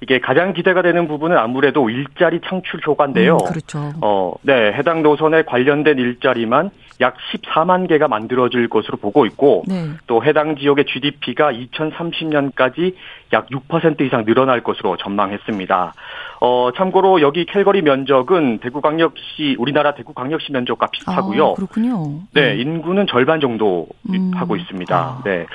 [0.00, 3.34] 이게 가장 기대가 되는 부분은 아무래도 일자리 창출 효과인데요.
[3.34, 3.92] 음, 그렇죠.
[4.00, 4.72] 어, 네.
[4.72, 9.90] 해당 노선에 관련된 일자리만 약 14만 개가 만들어질 것으로 보고 있고 네.
[10.06, 12.94] 또 해당 지역의 GDP가 2030년까지
[13.32, 15.94] 약 6% 이상 늘어날 것으로 전망했습니다.
[16.40, 21.50] 어, 참고로 여기 캘거리 면적은 대구광역시 우리나라 대구광역시 면적과 비슷하고요.
[21.50, 22.20] 아, 그렇군요.
[22.34, 24.32] 네, 인구는 절반 정도 음.
[24.34, 24.96] 하고 있습니다.
[24.96, 25.22] 아.
[25.24, 25.46] 네.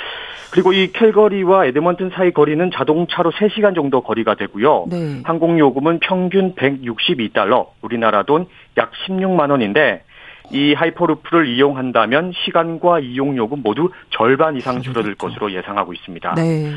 [0.51, 4.85] 그리고 이 캘거리와 에드먼튼 사이 거리는 자동차로 3시간 정도 거리가 되고요.
[4.87, 5.21] 네.
[5.23, 8.45] 항공 요금은 평균 162달러, 우리나라 돈
[8.77, 10.03] 약 16만 원인데
[10.51, 15.39] 이 하이퍼루프를 이용한다면 시간과 이용 요금 모두 절반 이상 줄어들 그렇겠죠.
[15.39, 16.35] 것으로 예상하고 있습니다.
[16.35, 16.71] 네.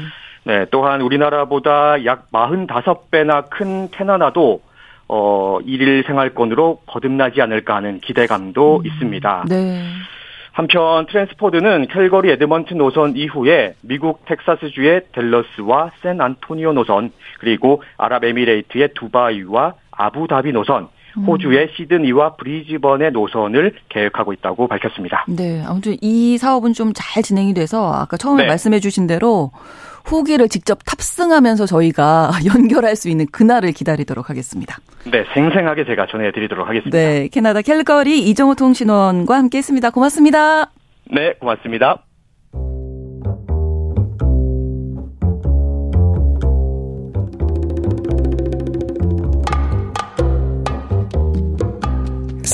[0.44, 4.62] 네, 또한 우리나라보다 약 45배나 큰 캐나다도
[5.08, 9.44] 어, 일일 생활권으로 거듭나지 않을까 하는 기대감도 있습니다.
[9.48, 9.82] 네.
[10.52, 19.74] 한편 TransPod는 캘거리 에드먼튼 노선 이후에 미국 텍사스주의 델러스와 샌 안토니오 노선, 그리고 아랍에미레이트의 두바이와
[19.90, 20.88] 아부다비 노선,
[21.24, 25.24] 호주의 시드니와 브리즈번의 노선을 계획하고 있다고 밝혔습니다.
[25.28, 25.62] 네.
[25.66, 28.48] 아무튼 이 사업은 좀 잘 진행이 돼서 아까 처음에 네.
[28.48, 29.50] 말씀해 주신 대로
[30.04, 34.78] 후기를 직접 탑승하면서 저희가 연결할 수 있는 그날을 기다리도록 하겠습니다.
[35.10, 36.96] 네, 생생하게 제가 전해드리도록 하겠습니다.
[36.96, 37.28] 네.
[37.28, 39.90] 캐나다 캘거리 이정호 통신원과 함께 했습니다.
[39.90, 40.70] 고맙습니다.
[41.10, 42.05] 네, 고맙습니다.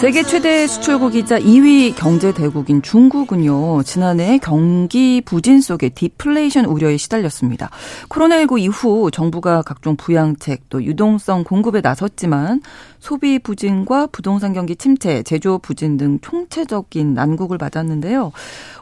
[0.00, 7.70] 세계 최대 수출국이자 2위 경제 대국인 중국은요, 지난해 경기 부진 속에 디플레이션 우려에 시달렸습니다.
[8.10, 12.60] 코로나19 이후 정부가 각종 부양책 또 유동성 공급에 나섰지만
[12.98, 18.32] 소비 부진과 부동산 경기 침체, 제조 부진 등 총체적인 난국을 맞았는데요.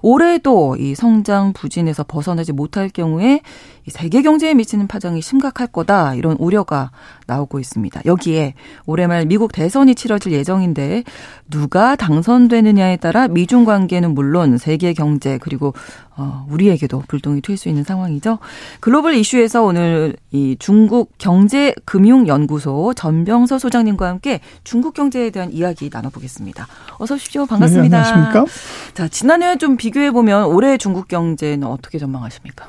[0.02, 3.40] 올해도 이 성장 부진에서 벗어나지 못할 경우에
[3.88, 6.90] 세계 경제에 미치는 파장이 심각할 거다 이런 우려가
[7.26, 8.02] 나오고 있습니다.
[8.06, 8.54] 여기에
[8.86, 11.04] 올해 말 미국 대선이 치러질 예정인데
[11.50, 15.74] 누가 당선되느냐에 따라 미중 관계는 물론 세계 경제 그리고
[16.16, 18.38] 어, 우리에게도 불똥이 튈 수 있는 상황이죠.
[18.80, 26.66] 글로벌 이슈에서 오늘 이 중국 경제금융연구소 전병서 소장님과 함께 중국 경제에 대한 이야기 나눠보겠습니다.
[26.98, 27.46] 어서 오십시오.
[27.46, 28.02] 반갑습니다.
[28.02, 28.52] 네, 안녕하십니까?
[28.94, 32.66] 자, 지난해 좀 비교해 보면 올해 중국 경제는 어떻게 전망하십니까?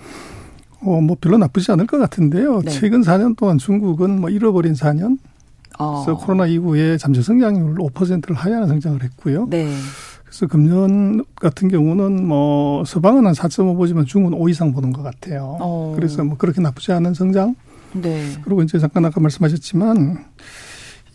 [0.86, 2.62] 어, 뭐 별로 나쁘지 않을 것 같은데요.
[2.62, 2.72] 네.
[2.72, 5.18] 최근 4년 동안 중국은 뭐 잃어버린 4년.
[5.80, 6.04] 어.
[6.06, 9.48] 그래서 코로나 이후에 잠재 성장률 5%를 하회하는 성장을 했고요.
[9.50, 9.70] 네.
[10.24, 15.58] 그래서 금년 같은 경우는 뭐 서방은 한 4.5 보지만 중국은 5 이상 보는 것 같아요.
[15.60, 15.94] 어.
[15.96, 17.56] 그래서 뭐 그렇게 나쁘지 않은 성장.
[17.94, 18.22] 네.
[18.44, 20.24] 그리고 이제 잠깐 아까 말씀하셨지만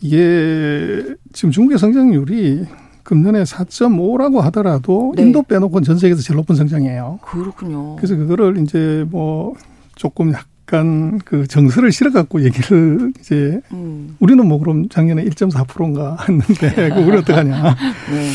[0.01, 2.65] 이게 지금 중국의 성장률이
[3.03, 5.23] 금년에 4.5라고 하더라도 네.
[5.23, 7.19] 인도 빼놓고는 전 세계에서 제일 높은 성장이에요.
[7.23, 7.95] 그렇군요.
[7.97, 9.53] 그래서 그거를 이제 뭐
[9.95, 14.15] 조금 약간 그 정서를 실어갖고 얘기를 이제 음.
[14.19, 17.63] 우리는 뭐 그럼 작년에 1.4%인가 했는데 그 우리 어떡하냐.
[18.11, 18.31] 네.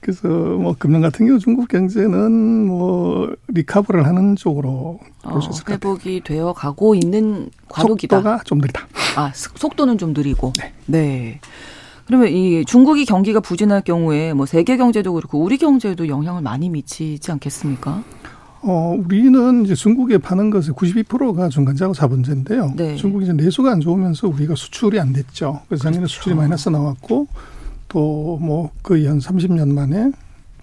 [0.00, 5.72] 그래서 뭐 금년 같은 경우 중국 경제는 뭐 리카버를 하는 쪽으로 볼수 어, 있을 것
[5.72, 5.92] 같아요.
[5.94, 8.16] 회복이 되어 가고 있는 과도기다.
[8.18, 8.86] 속도가 좀 느리다.
[9.16, 10.52] 아, 스- 속도는 좀 느리고.
[10.86, 11.40] 네.
[12.06, 17.32] 그러면 이 중국이 경기가 부진할 경우에 뭐 세계 경제도 그렇고 우리 경제에도 영향을 많이 미치지
[17.32, 18.02] 않겠습니까?
[18.62, 22.72] 어, 우리는 이제 중국에 파는 것의 92%가 중간자고 자본재인데요.
[22.76, 22.96] 네.
[22.96, 25.60] 중국이 이제 내수가 안 좋으면서 우리가 수출이 안 됐죠.
[25.68, 26.14] 그래서 작년에 그렇죠.
[26.14, 27.26] 수출이 마이너스 나왔고
[27.88, 30.10] 또 뭐 거의 한 30년 만에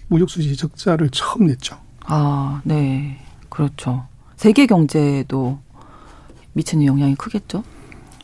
[0.08, 1.78] 무역수지 적자를 처음 냈죠.
[2.06, 3.18] 아, 네.
[3.50, 4.04] 그렇죠.
[4.36, 5.60] 세계 경제에도
[6.54, 7.64] 미치는 영향이 크겠죠?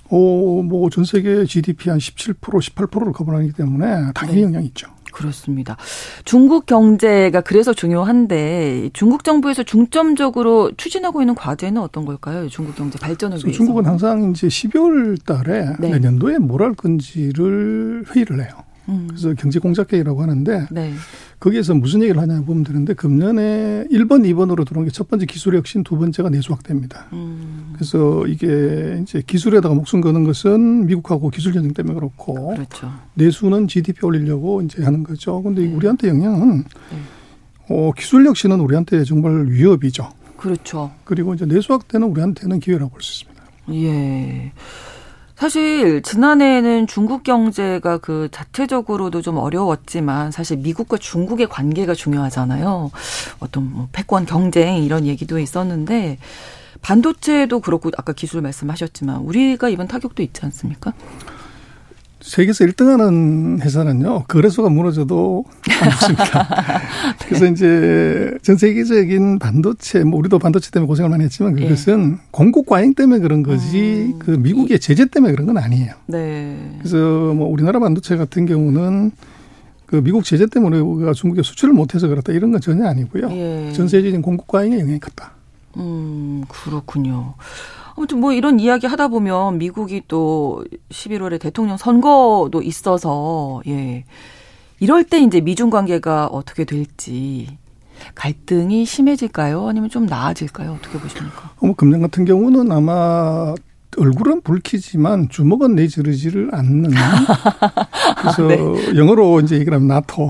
[0.10, 4.43] 오, 뭐전 세계 GDP 한 17%, 18%를 커버하기 때문에 당연히 네.
[4.43, 4.88] 영향이 있죠.
[5.12, 5.78] 그렇습니다.
[6.26, 12.48] 중국 경제가 그래서 중요한데 중국 정부에서 중점적으로 추진하고 있는 과제는 어떤 걸까요?
[12.50, 13.52] 중국 경제 발전을 위해서.
[13.58, 15.89] 중국은 항상 이제 12월 달에 네.
[15.89, 18.52] 내년도에 뭘 할 건지를 회의를 해요.
[18.89, 19.08] 음.
[19.10, 20.93] 그래서 경제 공작 회의라고 하는데 네.
[21.39, 25.84] 거기에서 무슨 얘기를 하냐 보면 되는데 금년에 1번, 2번으로 들어온 게 첫 번째 기술 혁신,
[25.84, 27.06] 두 번째가 내수 확대입니다.
[27.13, 27.73] 음.
[27.76, 32.91] 그래서 이게 이제 기술에다가 목숨 거는 것은 미국하고 기술 전쟁 때문에 그렇고 그렇죠.
[33.13, 35.41] 내수는 GDP 올리려고 이제 하는 거죠.
[35.43, 35.73] 근데 네.
[35.73, 36.58] 우리한테 영향은
[36.91, 36.97] 네.
[37.69, 40.10] 어, 기술 혁신은 우리한테 정말 위협이죠.
[40.38, 40.91] 그렇죠.
[41.04, 43.43] 그리고 이제 내수 확대는 우리한테는 기회라고 볼 수 있습니다.
[43.73, 44.52] 예.
[45.38, 52.89] 사실 지난해에는 중국 경제가 그 자체적으로도 좀 어려웠지만 사실 미국과 중국의 관계가 중요하잖아요.
[53.39, 56.17] 어떤 뭐 패권 경쟁 이런 얘기도 있었는데
[56.82, 60.93] 반도체도 그렇고 아까 기술 말씀하셨지만 우리가 입은 타격도 있지 않습니까?
[62.28, 65.46] 세계에서 1등하는 회사는요 거래소가 무너져도
[65.82, 66.48] 안 죽습니다.
[67.26, 71.63] 그래서 이제 전 세계적인 반도체, 뭐 우리도 반도체 때문에 고생을 많이 했지만 예.
[71.63, 74.20] 그것은 공급 과잉 때문에 그런 거지 음.
[74.20, 75.94] 그 미국의 제재 때문에 그런 건 아니에요.
[76.08, 76.76] 네.
[76.80, 79.12] 그래서 뭐 우리나라 반도체 같은 경우는
[79.86, 83.30] 그 미국 제재 때문에 우리가 중국에 수출을 못해서 그렇다 이런 건 전혀 아니고요.
[83.32, 83.72] 예.
[83.74, 85.32] 전 세계적인 공급 과잉의 영향이 컸다.
[85.78, 87.36] 음, 그렇군요.
[87.98, 94.06] 아무튼 뭐 이런 이야기 하다 보면 미국이 또 11월에 대통령 선거도 있어서 예.
[94.80, 97.58] 이럴 때 이제 미중 관계가 어떻게 될지
[98.14, 99.68] 갈등이 심해질까요?
[99.68, 100.74] 아니면 좀 나아질까요?
[100.74, 101.52] 어떻게 보십니까?
[101.60, 103.56] 뭐 금년 같은 경우는 아마
[103.98, 106.92] 얼굴은 붉히지만 주먹은 내지르지를 않는.
[108.22, 108.96] 그래서 네.
[108.96, 110.30] 영어로 이제 얘기를 하면 나토.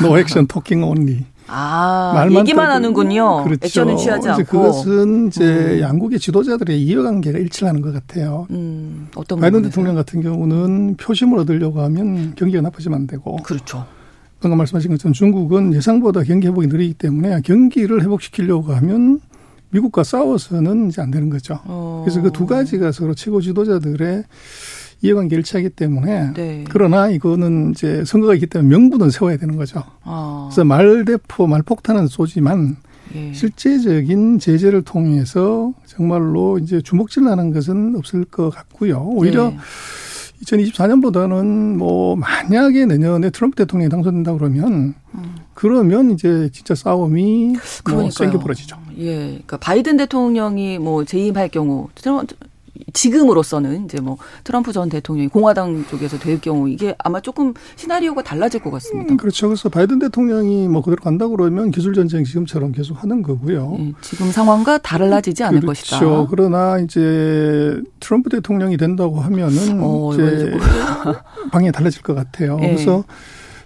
[0.00, 1.24] No action talking only.
[1.48, 3.44] 아, 말만 얘기만 떠도- 하는군요.
[3.44, 3.60] 그렇죠.
[3.64, 4.44] 액션은 취하지 않고.
[4.44, 5.80] 그것은 이제 음.
[5.80, 8.46] 양국의 지도자들의 이해관계가 일치를 하는 것 같아요.
[8.50, 9.70] 음, 어떤 바이든 부분에서요?
[9.70, 13.86] 대통령 같은 경우는 표심을 얻으려고 하면 경기가 나빠지면 안 되고 그렇죠.
[14.40, 19.20] 방금 말씀하신 것처럼 중국은 예상보다 경기 회복이 느리기 때문에 경기를 회복시키려고 하면
[19.70, 21.58] 미국과 싸워서는 이제 안 되는 거죠.
[21.64, 22.02] 어.
[22.04, 24.24] 그래서 그 두 가지가 서로 최고 지도자들의
[25.00, 26.64] 이해관계 일치하기 때문에 네.
[26.68, 29.82] 그러나 이거는 이제 선거가 있기 때문에 명분은 세워야 되는 거죠.
[30.02, 32.76] 아, 그래서 말대포, 말폭탄은 쏘지만
[33.14, 33.32] 예.
[33.32, 39.02] 실제적인 제재를 통해서 정말로 이제 주먹질 나는 것은 없을 것 같고요.
[39.06, 39.56] 오히려 네.
[40.44, 45.36] 2024년보다는 뭐 만약에 내년에 트럼프 대통령이 당선된다 그러면 음.
[45.54, 47.56] 그러면 이제 진짜 싸움이
[47.90, 48.10] 뭐.
[48.10, 48.76] 세게 벌어지죠.
[48.98, 51.88] 예, 그러니까 바이든 대통령이 뭐 재임할 경우
[52.92, 58.60] 지금으로서는 이제 뭐 트럼프 전 대통령이 공화당 쪽에서 될 경우 이게 아마 조금 시나리오가 달라질
[58.60, 59.12] 것 같습니다.
[59.12, 59.48] 음, 그렇죠.
[59.48, 63.76] 그래서 바이든 대통령이 뭐 그대로 간다고 그러면 기술 전쟁 지금처럼 계속 하는 거고요.
[63.78, 65.66] 예, 지금 상황과 달라지지 않을 그렇죠.
[65.98, 66.26] 것이다.
[66.30, 70.58] 그러나 이제 트럼프 대통령이 된다고 하면은 어, 이제 이제
[71.50, 72.58] 방향이 달라질 것 같아요.
[72.62, 72.66] 예.
[72.68, 73.04] 그래서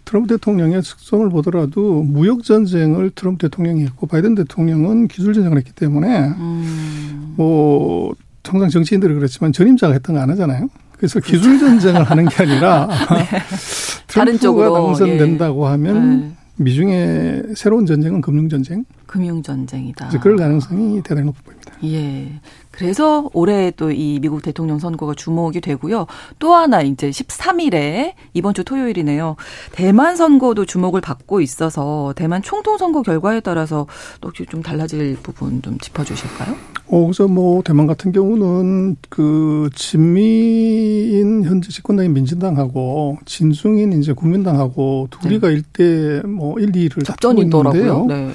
[0.05, 6.28] 트럼프 대통령의 특성을 보더라도 무역 전쟁을 트럼프 대통령이 했고 바이든 대통령은 기술 전쟁을 했기 때문에
[6.28, 10.68] 음, 뭐 통상 정치인들이 그렇지만 전임자가 했던 거 안 하잖아요.
[10.97, 13.24] 그래서 기술 전쟁을 하는 게 아니라 그렇죠.
[14.07, 16.32] 다른 트럼프가 쪽으로, 당선된다고 하면 네.
[16.57, 18.84] 미중의 새로운 전쟁은 금융 전쟁.
[19.13, 20.09] 금융 전쟁이다.
[20.09, 21.73] 이제 그럴 가능성이 대단히 높아 보입니다.
[21.85, 22.41] 예.
[22.71, 26.07] 그래서 올해 또 이 미국 대통령 선거가 주목이 되고요.
[26.39, 29.37] 또 하나 이제 13일에 이번 주 토요일이네요.
[29.73, 33.87] 대만 선거도 주목을 받고 있어서 대만 총통 선거 결과에 따라서
[34.23, 36.57] 또 혹시 좀 달라질 부분 좀 짚어 주실까요?
[36.87, 45.51] 어, 그래서 뭐 대만 같은 경우는 그 진미인 현재 집권당인 민진당하고 진중인 이제 국민당하고 둘이가
[45.51, 48.07] 일대 뭐 1, 2를 다투고 접전이더라고요.
[48.07, 48.31] 네.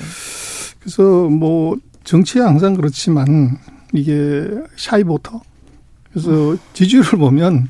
[0.79, 3.57] 그래서 뭐 정치에 항상 그렇지만
[3.93, 5.41] 이게 샤이보터
[6.11, 7.67] 그래서 지지율을 보면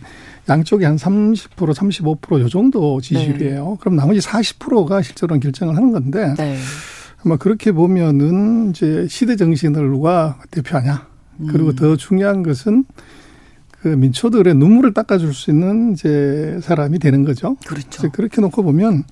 [0.50, 3.78] 양쪽이 한 30% 35%요 정도 지지율이에요.
[3.82, 6.58] 그럼 나머지 40%가 실제로는 결정을 하는 건데 네.
[7.26, 11.08] 아마 그렇게 보면은 이제 시대 정신을 누가 대표하냐.
[11.50, 11.76] 그리고 음.
[11.76, 12.86] 더 중요한 것은
[13.88, 17.56] 그 민초들의 눈물을 닦아줄 수 있는 이제 사람이 되는 거죠.
[17.66, 18.12] 그렇죠.
[18.12, 19.06] 그렇게 놓고 보면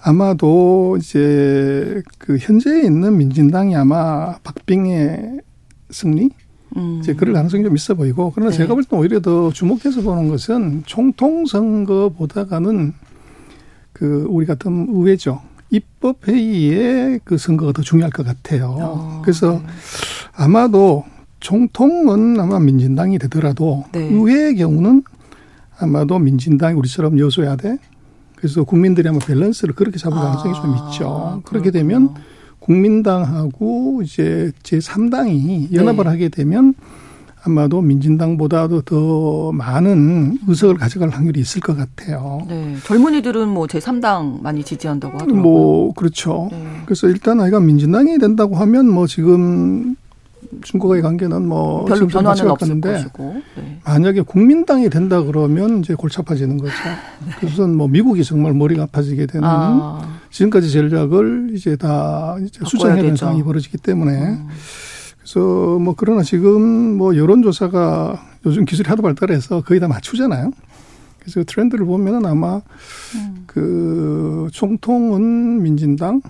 [0.00, 5.40] 아마도 이제 그 현재에 있는 민진당이 아마 박빙의
[5.90, 6.30] 승리
[6.76, 7.00] 음.
[7.00, 8.58] 이제 그럴 가능성이 좀 있어 보이고 그러나 네.
[8.58, 12.92] 제가 볼 때는 오히려 더 주목해서 보는 것은 총통 선거보다가는
[13.92, 15.42] 그 우리 같은 의회죠.
[15.70, 18.76] 입법 회의의 그 선거가 더 중요할 것 같아요.
[18.78, 19.66] 어, 그래서 네.
[20.36, 21.04] 아마도
[21.40, 24.00] 총통은 아마 민진당이 되더라도 네.
[24.00, 25.02] 의회의 경우는
[25.78, 27.78] 아마도 민진당이 우리처럼 여소야대
[28.36, 31.42] 그래서 국민들이 아마 밸런스를 그렇게 잡을 가능성이 좀 아, 있죠.
[31.44, 31.72] 그렇게 그렇군요.
[31.72, 32.14] 되면
[32.60, 36.10] 국민당하고 이제 제3당이 연합을 네.
[36.10, 36.74] 하게 되면
[37.44, 42.44] 아마도 민진당보다도 더 많은 의석을 가져갈 확률이 있을 것 같아요.
[42.48, 42.76] 네.
[42.84, 45.42] 젊은이들은 뭐 제3당 많이 지지한다고 하더라고요.
[45.42, 46.48] 뭐 그렇죠.
[46.50, 46.66] 네.
[46.84, 49.94] 그래서 일단 아이가 민진당이 된다고 하면 뭐 지금
[50.62, 53.42] 중국과의 관계는 뭐 별로 변화는 없을 것이고.
[53.56, 53.80] 네.
[53.84, 56.72] 만약에 국민당이 된다 그러면 이제 골치 아파지는 거죠.
[57.40, 63.16] 그래서 뭐 미국이 정말 머리가 아파지게 되는 아, 지금까지 전략을 이제 다 이제 되죠.
[63.16, 64.48] 상황이 벌어지기 때문에 음.
[65.18, 65.40] 그래서
[65.78, 70.50] 뭐 그러나 지금 뭐 여론조사가 요즘 기술이 하도 발달해서 거의 다 맞추잖아요.
[71.18, 72.60] 그래서 그 트렌드를 보면은 아마
[73.16, 73.44] 음.
[73.46, 76.22] 그 총통은 민진당,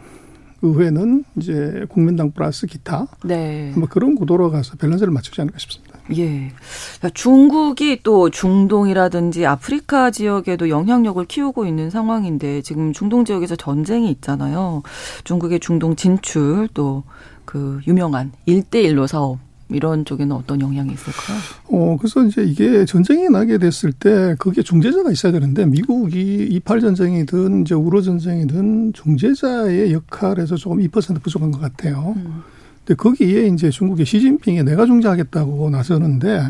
[0.67, 3.73] 의회는 이제 국민당 플러스 기타 네.
[3.77, 5.99] 뭐 그런 구도로 가서 밸런스를 맞추지 않을까 싶습니다.
[6.17, 6.53] 예.
[7.01, 14.83] 자, 중국이 또 중동이라든지 아프리카 지역에도 영향력을 키우고 있는 상황인데 지금 중동 지역에서 전쟁이 있잖아요.
[15.25, 17.05] 중국의 중동 진출 또
[17.47, 19.39] 그 유명한 일대일로 사업
[19.69, 21.39] 이런 쪽에는 어떤 영향이 있을까요?
[21.69, 27.62] 어, 그래서 이제 이게 전쟁이 나게 됐을 때 그게 중재자가 있어야 되는데 미국이 이팔 전쟁이든
[27.62, 32.14] 이제 우로 전쟁이든 중재자의 역할에서 조금 2% 부족한 것 같아요.
[32.17, 32.43] 음.
[32.85, 36.43] 근데 거기에 이제 중국의 시진핑이 내가 중재하겠다고 나서는데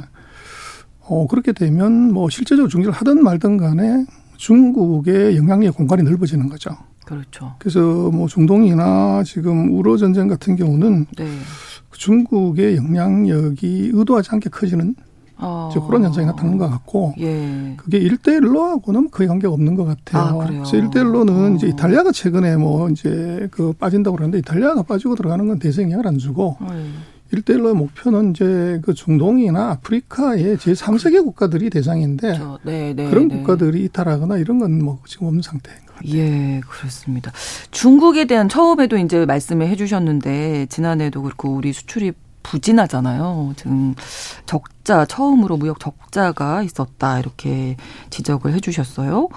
[1.01, 4.05] 어, 그렇게 되면 뭐 실제적으로 중재를 하든 말든 간에
[4.37, 6.71] 중국의 영향력 공간이 넓어지는 거죠.
[7.07, 7.55] 그렇죠.
[7.59, 11.25] 그래서 뭐 중동이나 지금 우로 전쟁 같은 경우는 네.
[11.99, 14.95] 중국의 영향력이 의도하지 않게 커지는
[15.39, 15.69] 아.
[15.71, 17.75] 이제 그런 현상이 나타나는 것 같고 예.
[17.77, 20.41] 그게 일대일로하고는 거의 관계가 없는 것 같아요.
[20.41, 20.47] 아?
[20.47, 21.55] 그래서 일대일로는 어.
[21.57, 26.17] 이제 이탈리아가 최근에 뭐 이제 그 빠진다고 그러는데 이탈리아가 빠지고 들어가는 건 대세 영향을 안
[26.19, 26.69] 주고 네.
[27.33, 33.09] 일대일로의 목표는 이제 그 중동이나 아프리카의 제3세계 국가들이 대상인데 저, 네, 네.
[33.11, 33.37] 그런 네.
[33.39, 36.13] 국가들이 이탈하거나 이런 건 뭐 지금 없는 상태인 것 같아요.
[36.15, 37.33] 예, 그렇습니다.
[37.71, 42.13] 중국에 대한 처음에도 이제 말씀을 해주셨는데 지난해도 그렇고 우리 수출이
[42.43, 43.55] 부진하잖아요.
[43.57, 43.95] 지금
[44.45, 47.77] 적자 처음으로 무역 적자가 있었다 이렇게
[48.11, 49.29] 지적을 해주셨어요.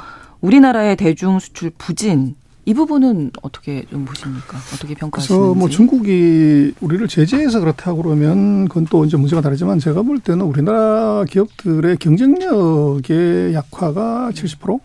[0.42, 2.36] 우리나라의 대중 수출 부진
[2.70, 4.60] 이 부분은 어떻게 좀 보십니까?
[4.76, 5.42] 어떻게 평가하시는지?
[5.42, 10.46] 그래서 뭐 중국이 우리를 제재해서 그렇다고 그러면 그건 또 이제 문제가 다르지만 제가 볼 때는
[10.46, 14.80] 우리나라 기업들의 경쟁력의 약화가 70%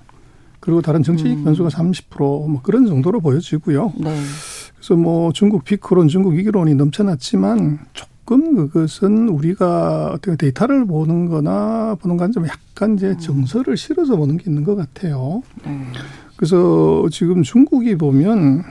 [0.61, 1.45] 그리고 다른 정치적 음.
[1.45, 3.93] 변수가 30%뭐 그런 정도로 보여지고요.
[3.99, 4.18] 네,
[4.76, 12.16] 그래서 뭐 중국 피크론, 중국 위기론이 넘쳐났지만 조금 그것은 우리가 어떻게 데이터를 보는 거나 보는
[12.16, 15.43] 관점에 약간 이제 정서를 실어서 보는 게 있는 것 같아요.
[15.66, 15.87] 네.
[16.37, 18.64] 그래서 지금 중국이 보면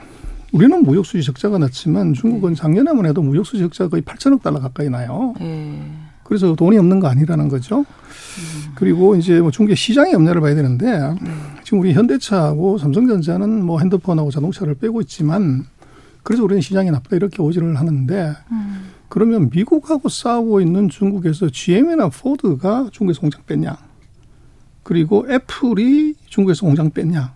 [0.52, 5.34] 우리는 무역수지 적자가 났지만 중국은 작년에만 해도 무역수지 적자가 거의 8천억 달러 가까이 나요.
[5.40, 5.80] 예.
[6.22, 7.84] 그래서 돈이 없는 거 아니라는 거죠.
[8.74, 11.14] 그리고 이제 뭐 중국의 시장이 없냐를 봐야 되는데
[11.64, 15.64] 지금 우리 현대차하고 삼성전자는 뭐 핸드폰하고 자동차를 빼고 있지만
[16.22, 18.34] 그래서 우리는 시장이 나쁘다 이렇게 오지를 하는데
[19.08, 23.76] 그러면 미국하고 싸우고 있는 중국에서 GM이나 포드가 중국에서 공장 뺐냐?
[24.82, 27.32] 그리고 애플이 중국에서 공장 뺐냐?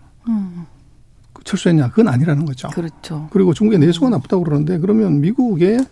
[1.33, 1.89] 그 철수했냐?
[1.89, 2.69] 그건 아니라는 거죠.
[2.69, 3.27] 그렇죠.
[3.31, 5.85] 그리고 중국의 내수가 나쁘다고 그러는데 그러면 미국의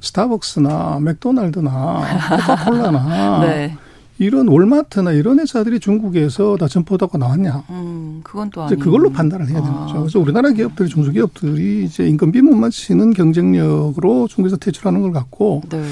[0.00, 3.76] 스타벅스나 맥도날드나 코카콜라나 네.
[4.18, 7.64] 이런 월마트나 이런 회사들이 중국에서 다 점포하고 나왔냐?
[7.70, 8.76] 음, 그건 또 아니.
[8.76, 9.86] 그걸로 판단을 해야 되는 아.
[9.86, 10.00] 거죠.
[10.00, 15.82] 그래서 우리나라 기업들이 중소기업들이 이제 인건비 못 맞추는 경쟁력으로 중국에서 퇴출하는 걸 갖고 네.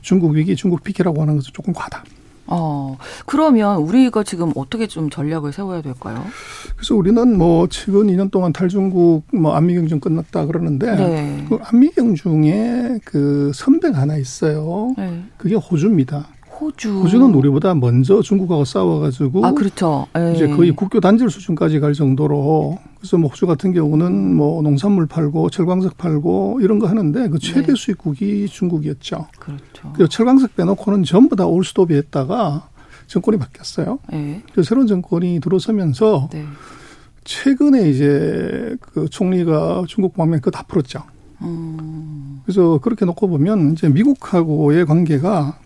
[0.00, 2.04] 중국 위기, 중국 피키라고 하는 것은 조금 과다.
[2.46, 6.24] 어, 그러면 우리가 지금 어떻게 좀 전략을 세워야 될까요?
[6.76, 11.46] 그래서 우리는 뭐 최근 2년 동안 탈중국 뭐 안미 경중 끝났다 그러는데 네.
[11.48, 14.94] 그 안미 경중에 그 선배가 하나 있어요.
[14.98, 15.24] 네.
[15.36, 16.28] 그게 호주입니다.
[16.62, 17.00] 호주.
[17.00, 20.06] 호주는 우리보다 먼저 중국하고 싸워가지고 아, 그렇죠.
[20.16, 20.32] 예.
[20.34, 25.50] 이제 거의 국교 단절 수준까지 갈 정도로 그래서 뭐 호주 같은 경우는 뭐 농산물 팔고
[25.50, 27.74] 철광석 팔고 이런 거 하는데 그 최대 네.
[27.74, 29.26] 수입국이 중국이었죠.
[29.38, 29.92] 그렇죠.
[29.94, 32.68] 그 철광석 빼놓고는 전부 다 올스톱이 했다가
[33.08, 33.98] 정권이 바뀌었어요.
[34.12, 34.42] 예.
[34.54, 36.44] 그 새로운 정권이 들어서면서 네.
[37.24, 41.02] 최근에 이제 그 총리가 중국 방면 그거 다 풀었죠.
[41.42, 42.40] 음.
[42.44, 45.58] 그래서 그렇게 놓고 보면 이제 미국하고의 관계가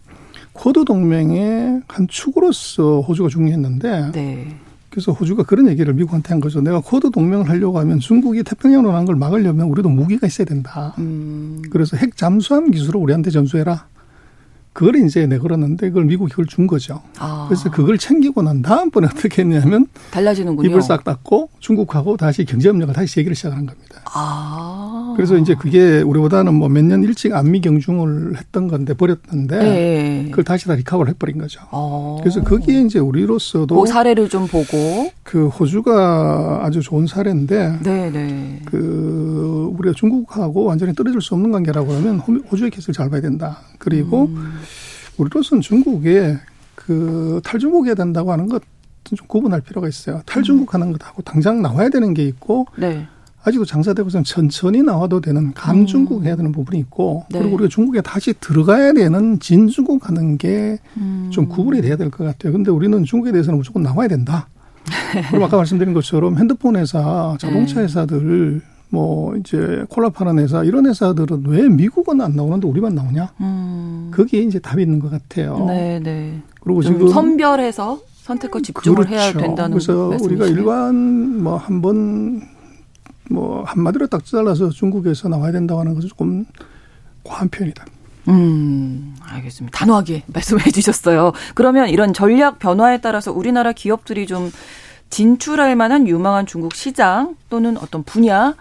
[0.57, 4.57] 쿼드 동맹의 한 축으로서 호주가 중요했는데 네.
[4.91, 6.61] 그래서 호주가 그런 얘기를 미국한테 한 거죠.
[6.63, 10.95] 내가 쿼드 동맹을 하려고 하면 중국이 태평양으로 난걸 막으려면 우리도 무기가 있어야 된다.
[10.99, 11.61] 음.
[11.71, 13.89] 그래서 핵 잠수함 기술을 우리한테 전수해라.
[14.77, 17.01] 그걸 이제 내걸었는데 그걸 미국이 그걸 준 거죠.
[17.19, 17.47] 아.
[17.49, 20.69] 그래서 그걸 챙기고 난 다음번에 어떻게 했냐면 달라지는군요.
[20.69, 24.03] 입을 싹 닫고 중국하고 다시 경제협력을 다시 얘기를 시작하는 겁니다.
[24.13, 25.15] 아.
[25.17, 29.57] 그래서 이제 그게 우리보다는 뭐 몇 년 일찍 안미 경중을 했던 건데 버렸던데
[30.27, 30.31] 예.
[30.31, 31.61] 그걸 다시 다 리카버를 해버린 거죠.
[31.71, 32.19] 어.
[32.21, 35.11] 그래서 거기에 이제 우리로서도 그 사례를 좀 보고.
[35.23, 38.61] 그 호주가 아주 좋은 사례인데 네, 네.
[38.67, 43.59] 그 우리가 중국하고 완전히 떨어질 수 없는 관계라고 하면 호- 호주의 케이스를 잘 봐야 된다.
[43.79, 44.53] 그리고 음.
[45.19, 46.37] 우리로서는 중국에
[46.75, 48.63] 그 탈중국해야 된다고 하는 것
[49.15, 50.21] 좀 구분할 필요가 있어요.
[50.27, 53.07] 탈중국하는 것하고 당장 나와야 되는 게 있고 네.
[53.45, 57.39] 아직도 장사되고서는 천천히 나와도 되는 감중국 해야 되는 부분이 있고 네.
[57.39, 61.31] 그리고 우리가 중국에 다시 들어가야 되는 진중국 하는 게좀 음.
[61.49, 62.53] 구분이 돼야 될 것 같아요.
[62.53, 64.49] 근데 우리는 중국에 대해서는 무조건 나와야 된다.
[65.31, 67.83] 그럼 아까 말씀드린 것처럼 핸드폰 회사, 자동차 네.
[67.83, 73.33] 회사들 뭐 이제 콜라 파는 회사 이런 회사들은 왜 미국은 안 나오는데 우리만 나오냐?
[73.41, 74.11] 음.
[74.15, 75.65] 거기에 이제 답이 있는 것 같아요.
[75.67, 76.41] 네, 네.
[76.61, 79.39] 그리고 좀 지금 선별해서 선택과 집중을 해야 그렇죠.
[79.47, 80.59] 된다는 그래서 우리가 말씀이시네요.
[80.59, 82.57] 일반 뭐 한 번
[83.29, 86.45] 뭐 한마디로 딱 잘라서 중국에서 나와야 된다고 하는 것은 조금
[87.25, 87.85] 과한 표현이다.
[88.29, 89.77] 음, 알겠습니다.
[89.77, 91.33] 단호하게 말씀해 주셨어요.
[91.57, 94.53] 그러면 이런 전략 변화에 따라서 우리나라 기업들이 좀
[95.11, 98.55] 진출할 만한 유망한 중국 시장 또는 어떤 분야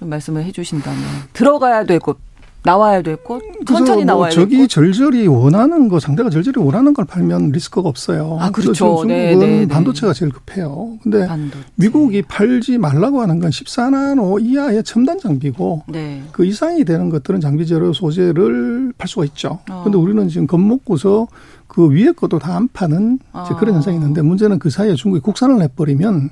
[0.00, 0.98] 좀 말씀을 해 주신다면
[1.34, 2.18] 들어가야 될 곳,
[2.62, 4.68] 나와야 될 곳, 천천히 나와야 뭐될 저기 곳.
[4.68, 8.38] 절절히 원하는 거 상대가 절절히 원하는 걸 팔면 리스크가 없어요.
[8.40, 8.72] 아, 그렇죠.
[8.72, 9.66] 네, 중국은 네, 네.
[9.66, 10.98] 반도체가 제일 급해요.
[11.02, 11.64] 근데 반도체.
[11.74, 16.22] 미국이 팔지 말라고 하는 건 14나노 이하의 첨단 장비고 네.
[16.32, 19.58] 그 이상이 되는 것들은 장비 재료 소재를 팔 수가 있죠.
[19.70, 19.82] 어.
[19.84, 21.28] 근데 우리는 지금 겁먹고서
[21.66, 23.44] 그 위에 것도 다 안 파는 아.
[23.58, 26.30] 그런 현상이 있는데 문제는 그 사이에 중국이 국산을 그러면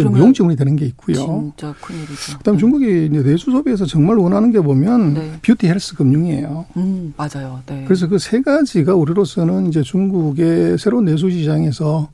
[0.00, 1.14] 무용지물이 되는 게 있고요.
[1.16, 2.38] 진짜 큰일이죠.
[2.38, 5.32] 그다음 에 중국이 이제 내수 소비에서 정말 원하는 게 보면 네.
[5.42, 6.64] 뷰티 헬스 금융이에요.
[6.76, 7.60] 음, 맞아요.
[7.66, 7.84] 네.
[7.86, 12.08] 그래서 그 세 가지가 우리로서는 이제 중국의 새로운 내수 시장에서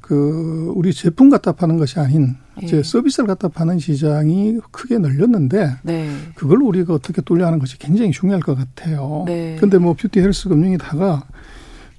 [0.00, 2.82] 그 우리 제품 갖다 파는 것이 아닌 이제 예.
[2.82, 6.10] 서비스를 갖다 파는 시장이 크게 열렸는데 네.
[6.36, 9.24] 그걸 우리가 어떻게 뚫느냐 하는 것이 굉장히 중요할 것 같아요.
[9.26, 9.56] 네.
[9.60, 11.24] 근데 뭐 뷰티 헬스 금융이 다가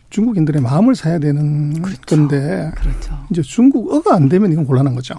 [0.10, 2.01] 중국인들의 마음을 사야 되는 그렇죠.
[2.08, 3.14] 건데 그렇죠.
[3.32, 5.16] 이제 중국어가 안 되면 이건 곤란한 거죠.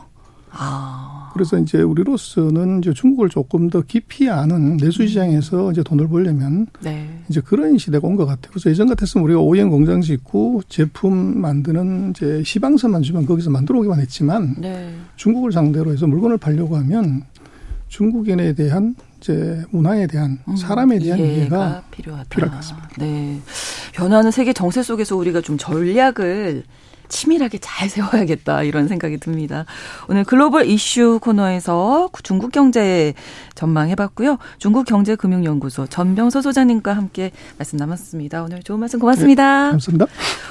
[0.51, 1.30] 아.
[1.34, 7.07] 그래서 이제 우리로서는 이제 중국을 조금 더 깊이 아는 내수 시장에서 이제 돈을 벌려면 네.
[7.28, 8.51] 이제 그런 시대가 온 것 같아요.
[8.51, 14.01] 그래서 예전 같았으면 우리가 OEM 공장 짓고 제품 만드는 이제 시방서만 주면 거기서 만들어 오기만
[14.01, 14.93] 했지만 네.
[15.16, 17.22] 중국을 상대로 해서 물건을 팔려고 하면
[17.89, 22.29] 중국인에 대한 이제 문화에 대한 음, 사람에 대한 이해가 필요하다.
[22.29, 22.89] 필요할 것 같습니다.
[22.99, 23.41] 네.
[23.93, 26.62] 변화하는 세계 정세 속에서 우리가 좀 전략을
[27.09, 29.65] 치밀하게 잘 세워야겠다 이런 생각이 듭니다.
[30.09, 33.15] 오늘 글로벌 이슈 코너에서 중국 경제
[33.55, 34.39] 전망해봤고요.
[34.59, 38.43] 중국 경제금융연구소 전병서 소장님과 함께 말씀 나눴습니다.
[38.43, 39.71] 오늘 좋은 말씀 고맙습니다.
[39.71, 40.07] 감사합니다.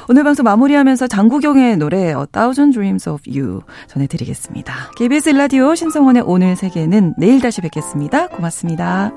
[0.10, 4.92] 오늘 방송 마무리하면서 장국영의 노래 A Thousand Dreams of You 전해드리겠습니다.
[4.98, 8.28] KBS 라디오 신성원의 오늘 세계는 내일 다시 뵙겠습니다.
[8.28, 9.12] 고맙습니다.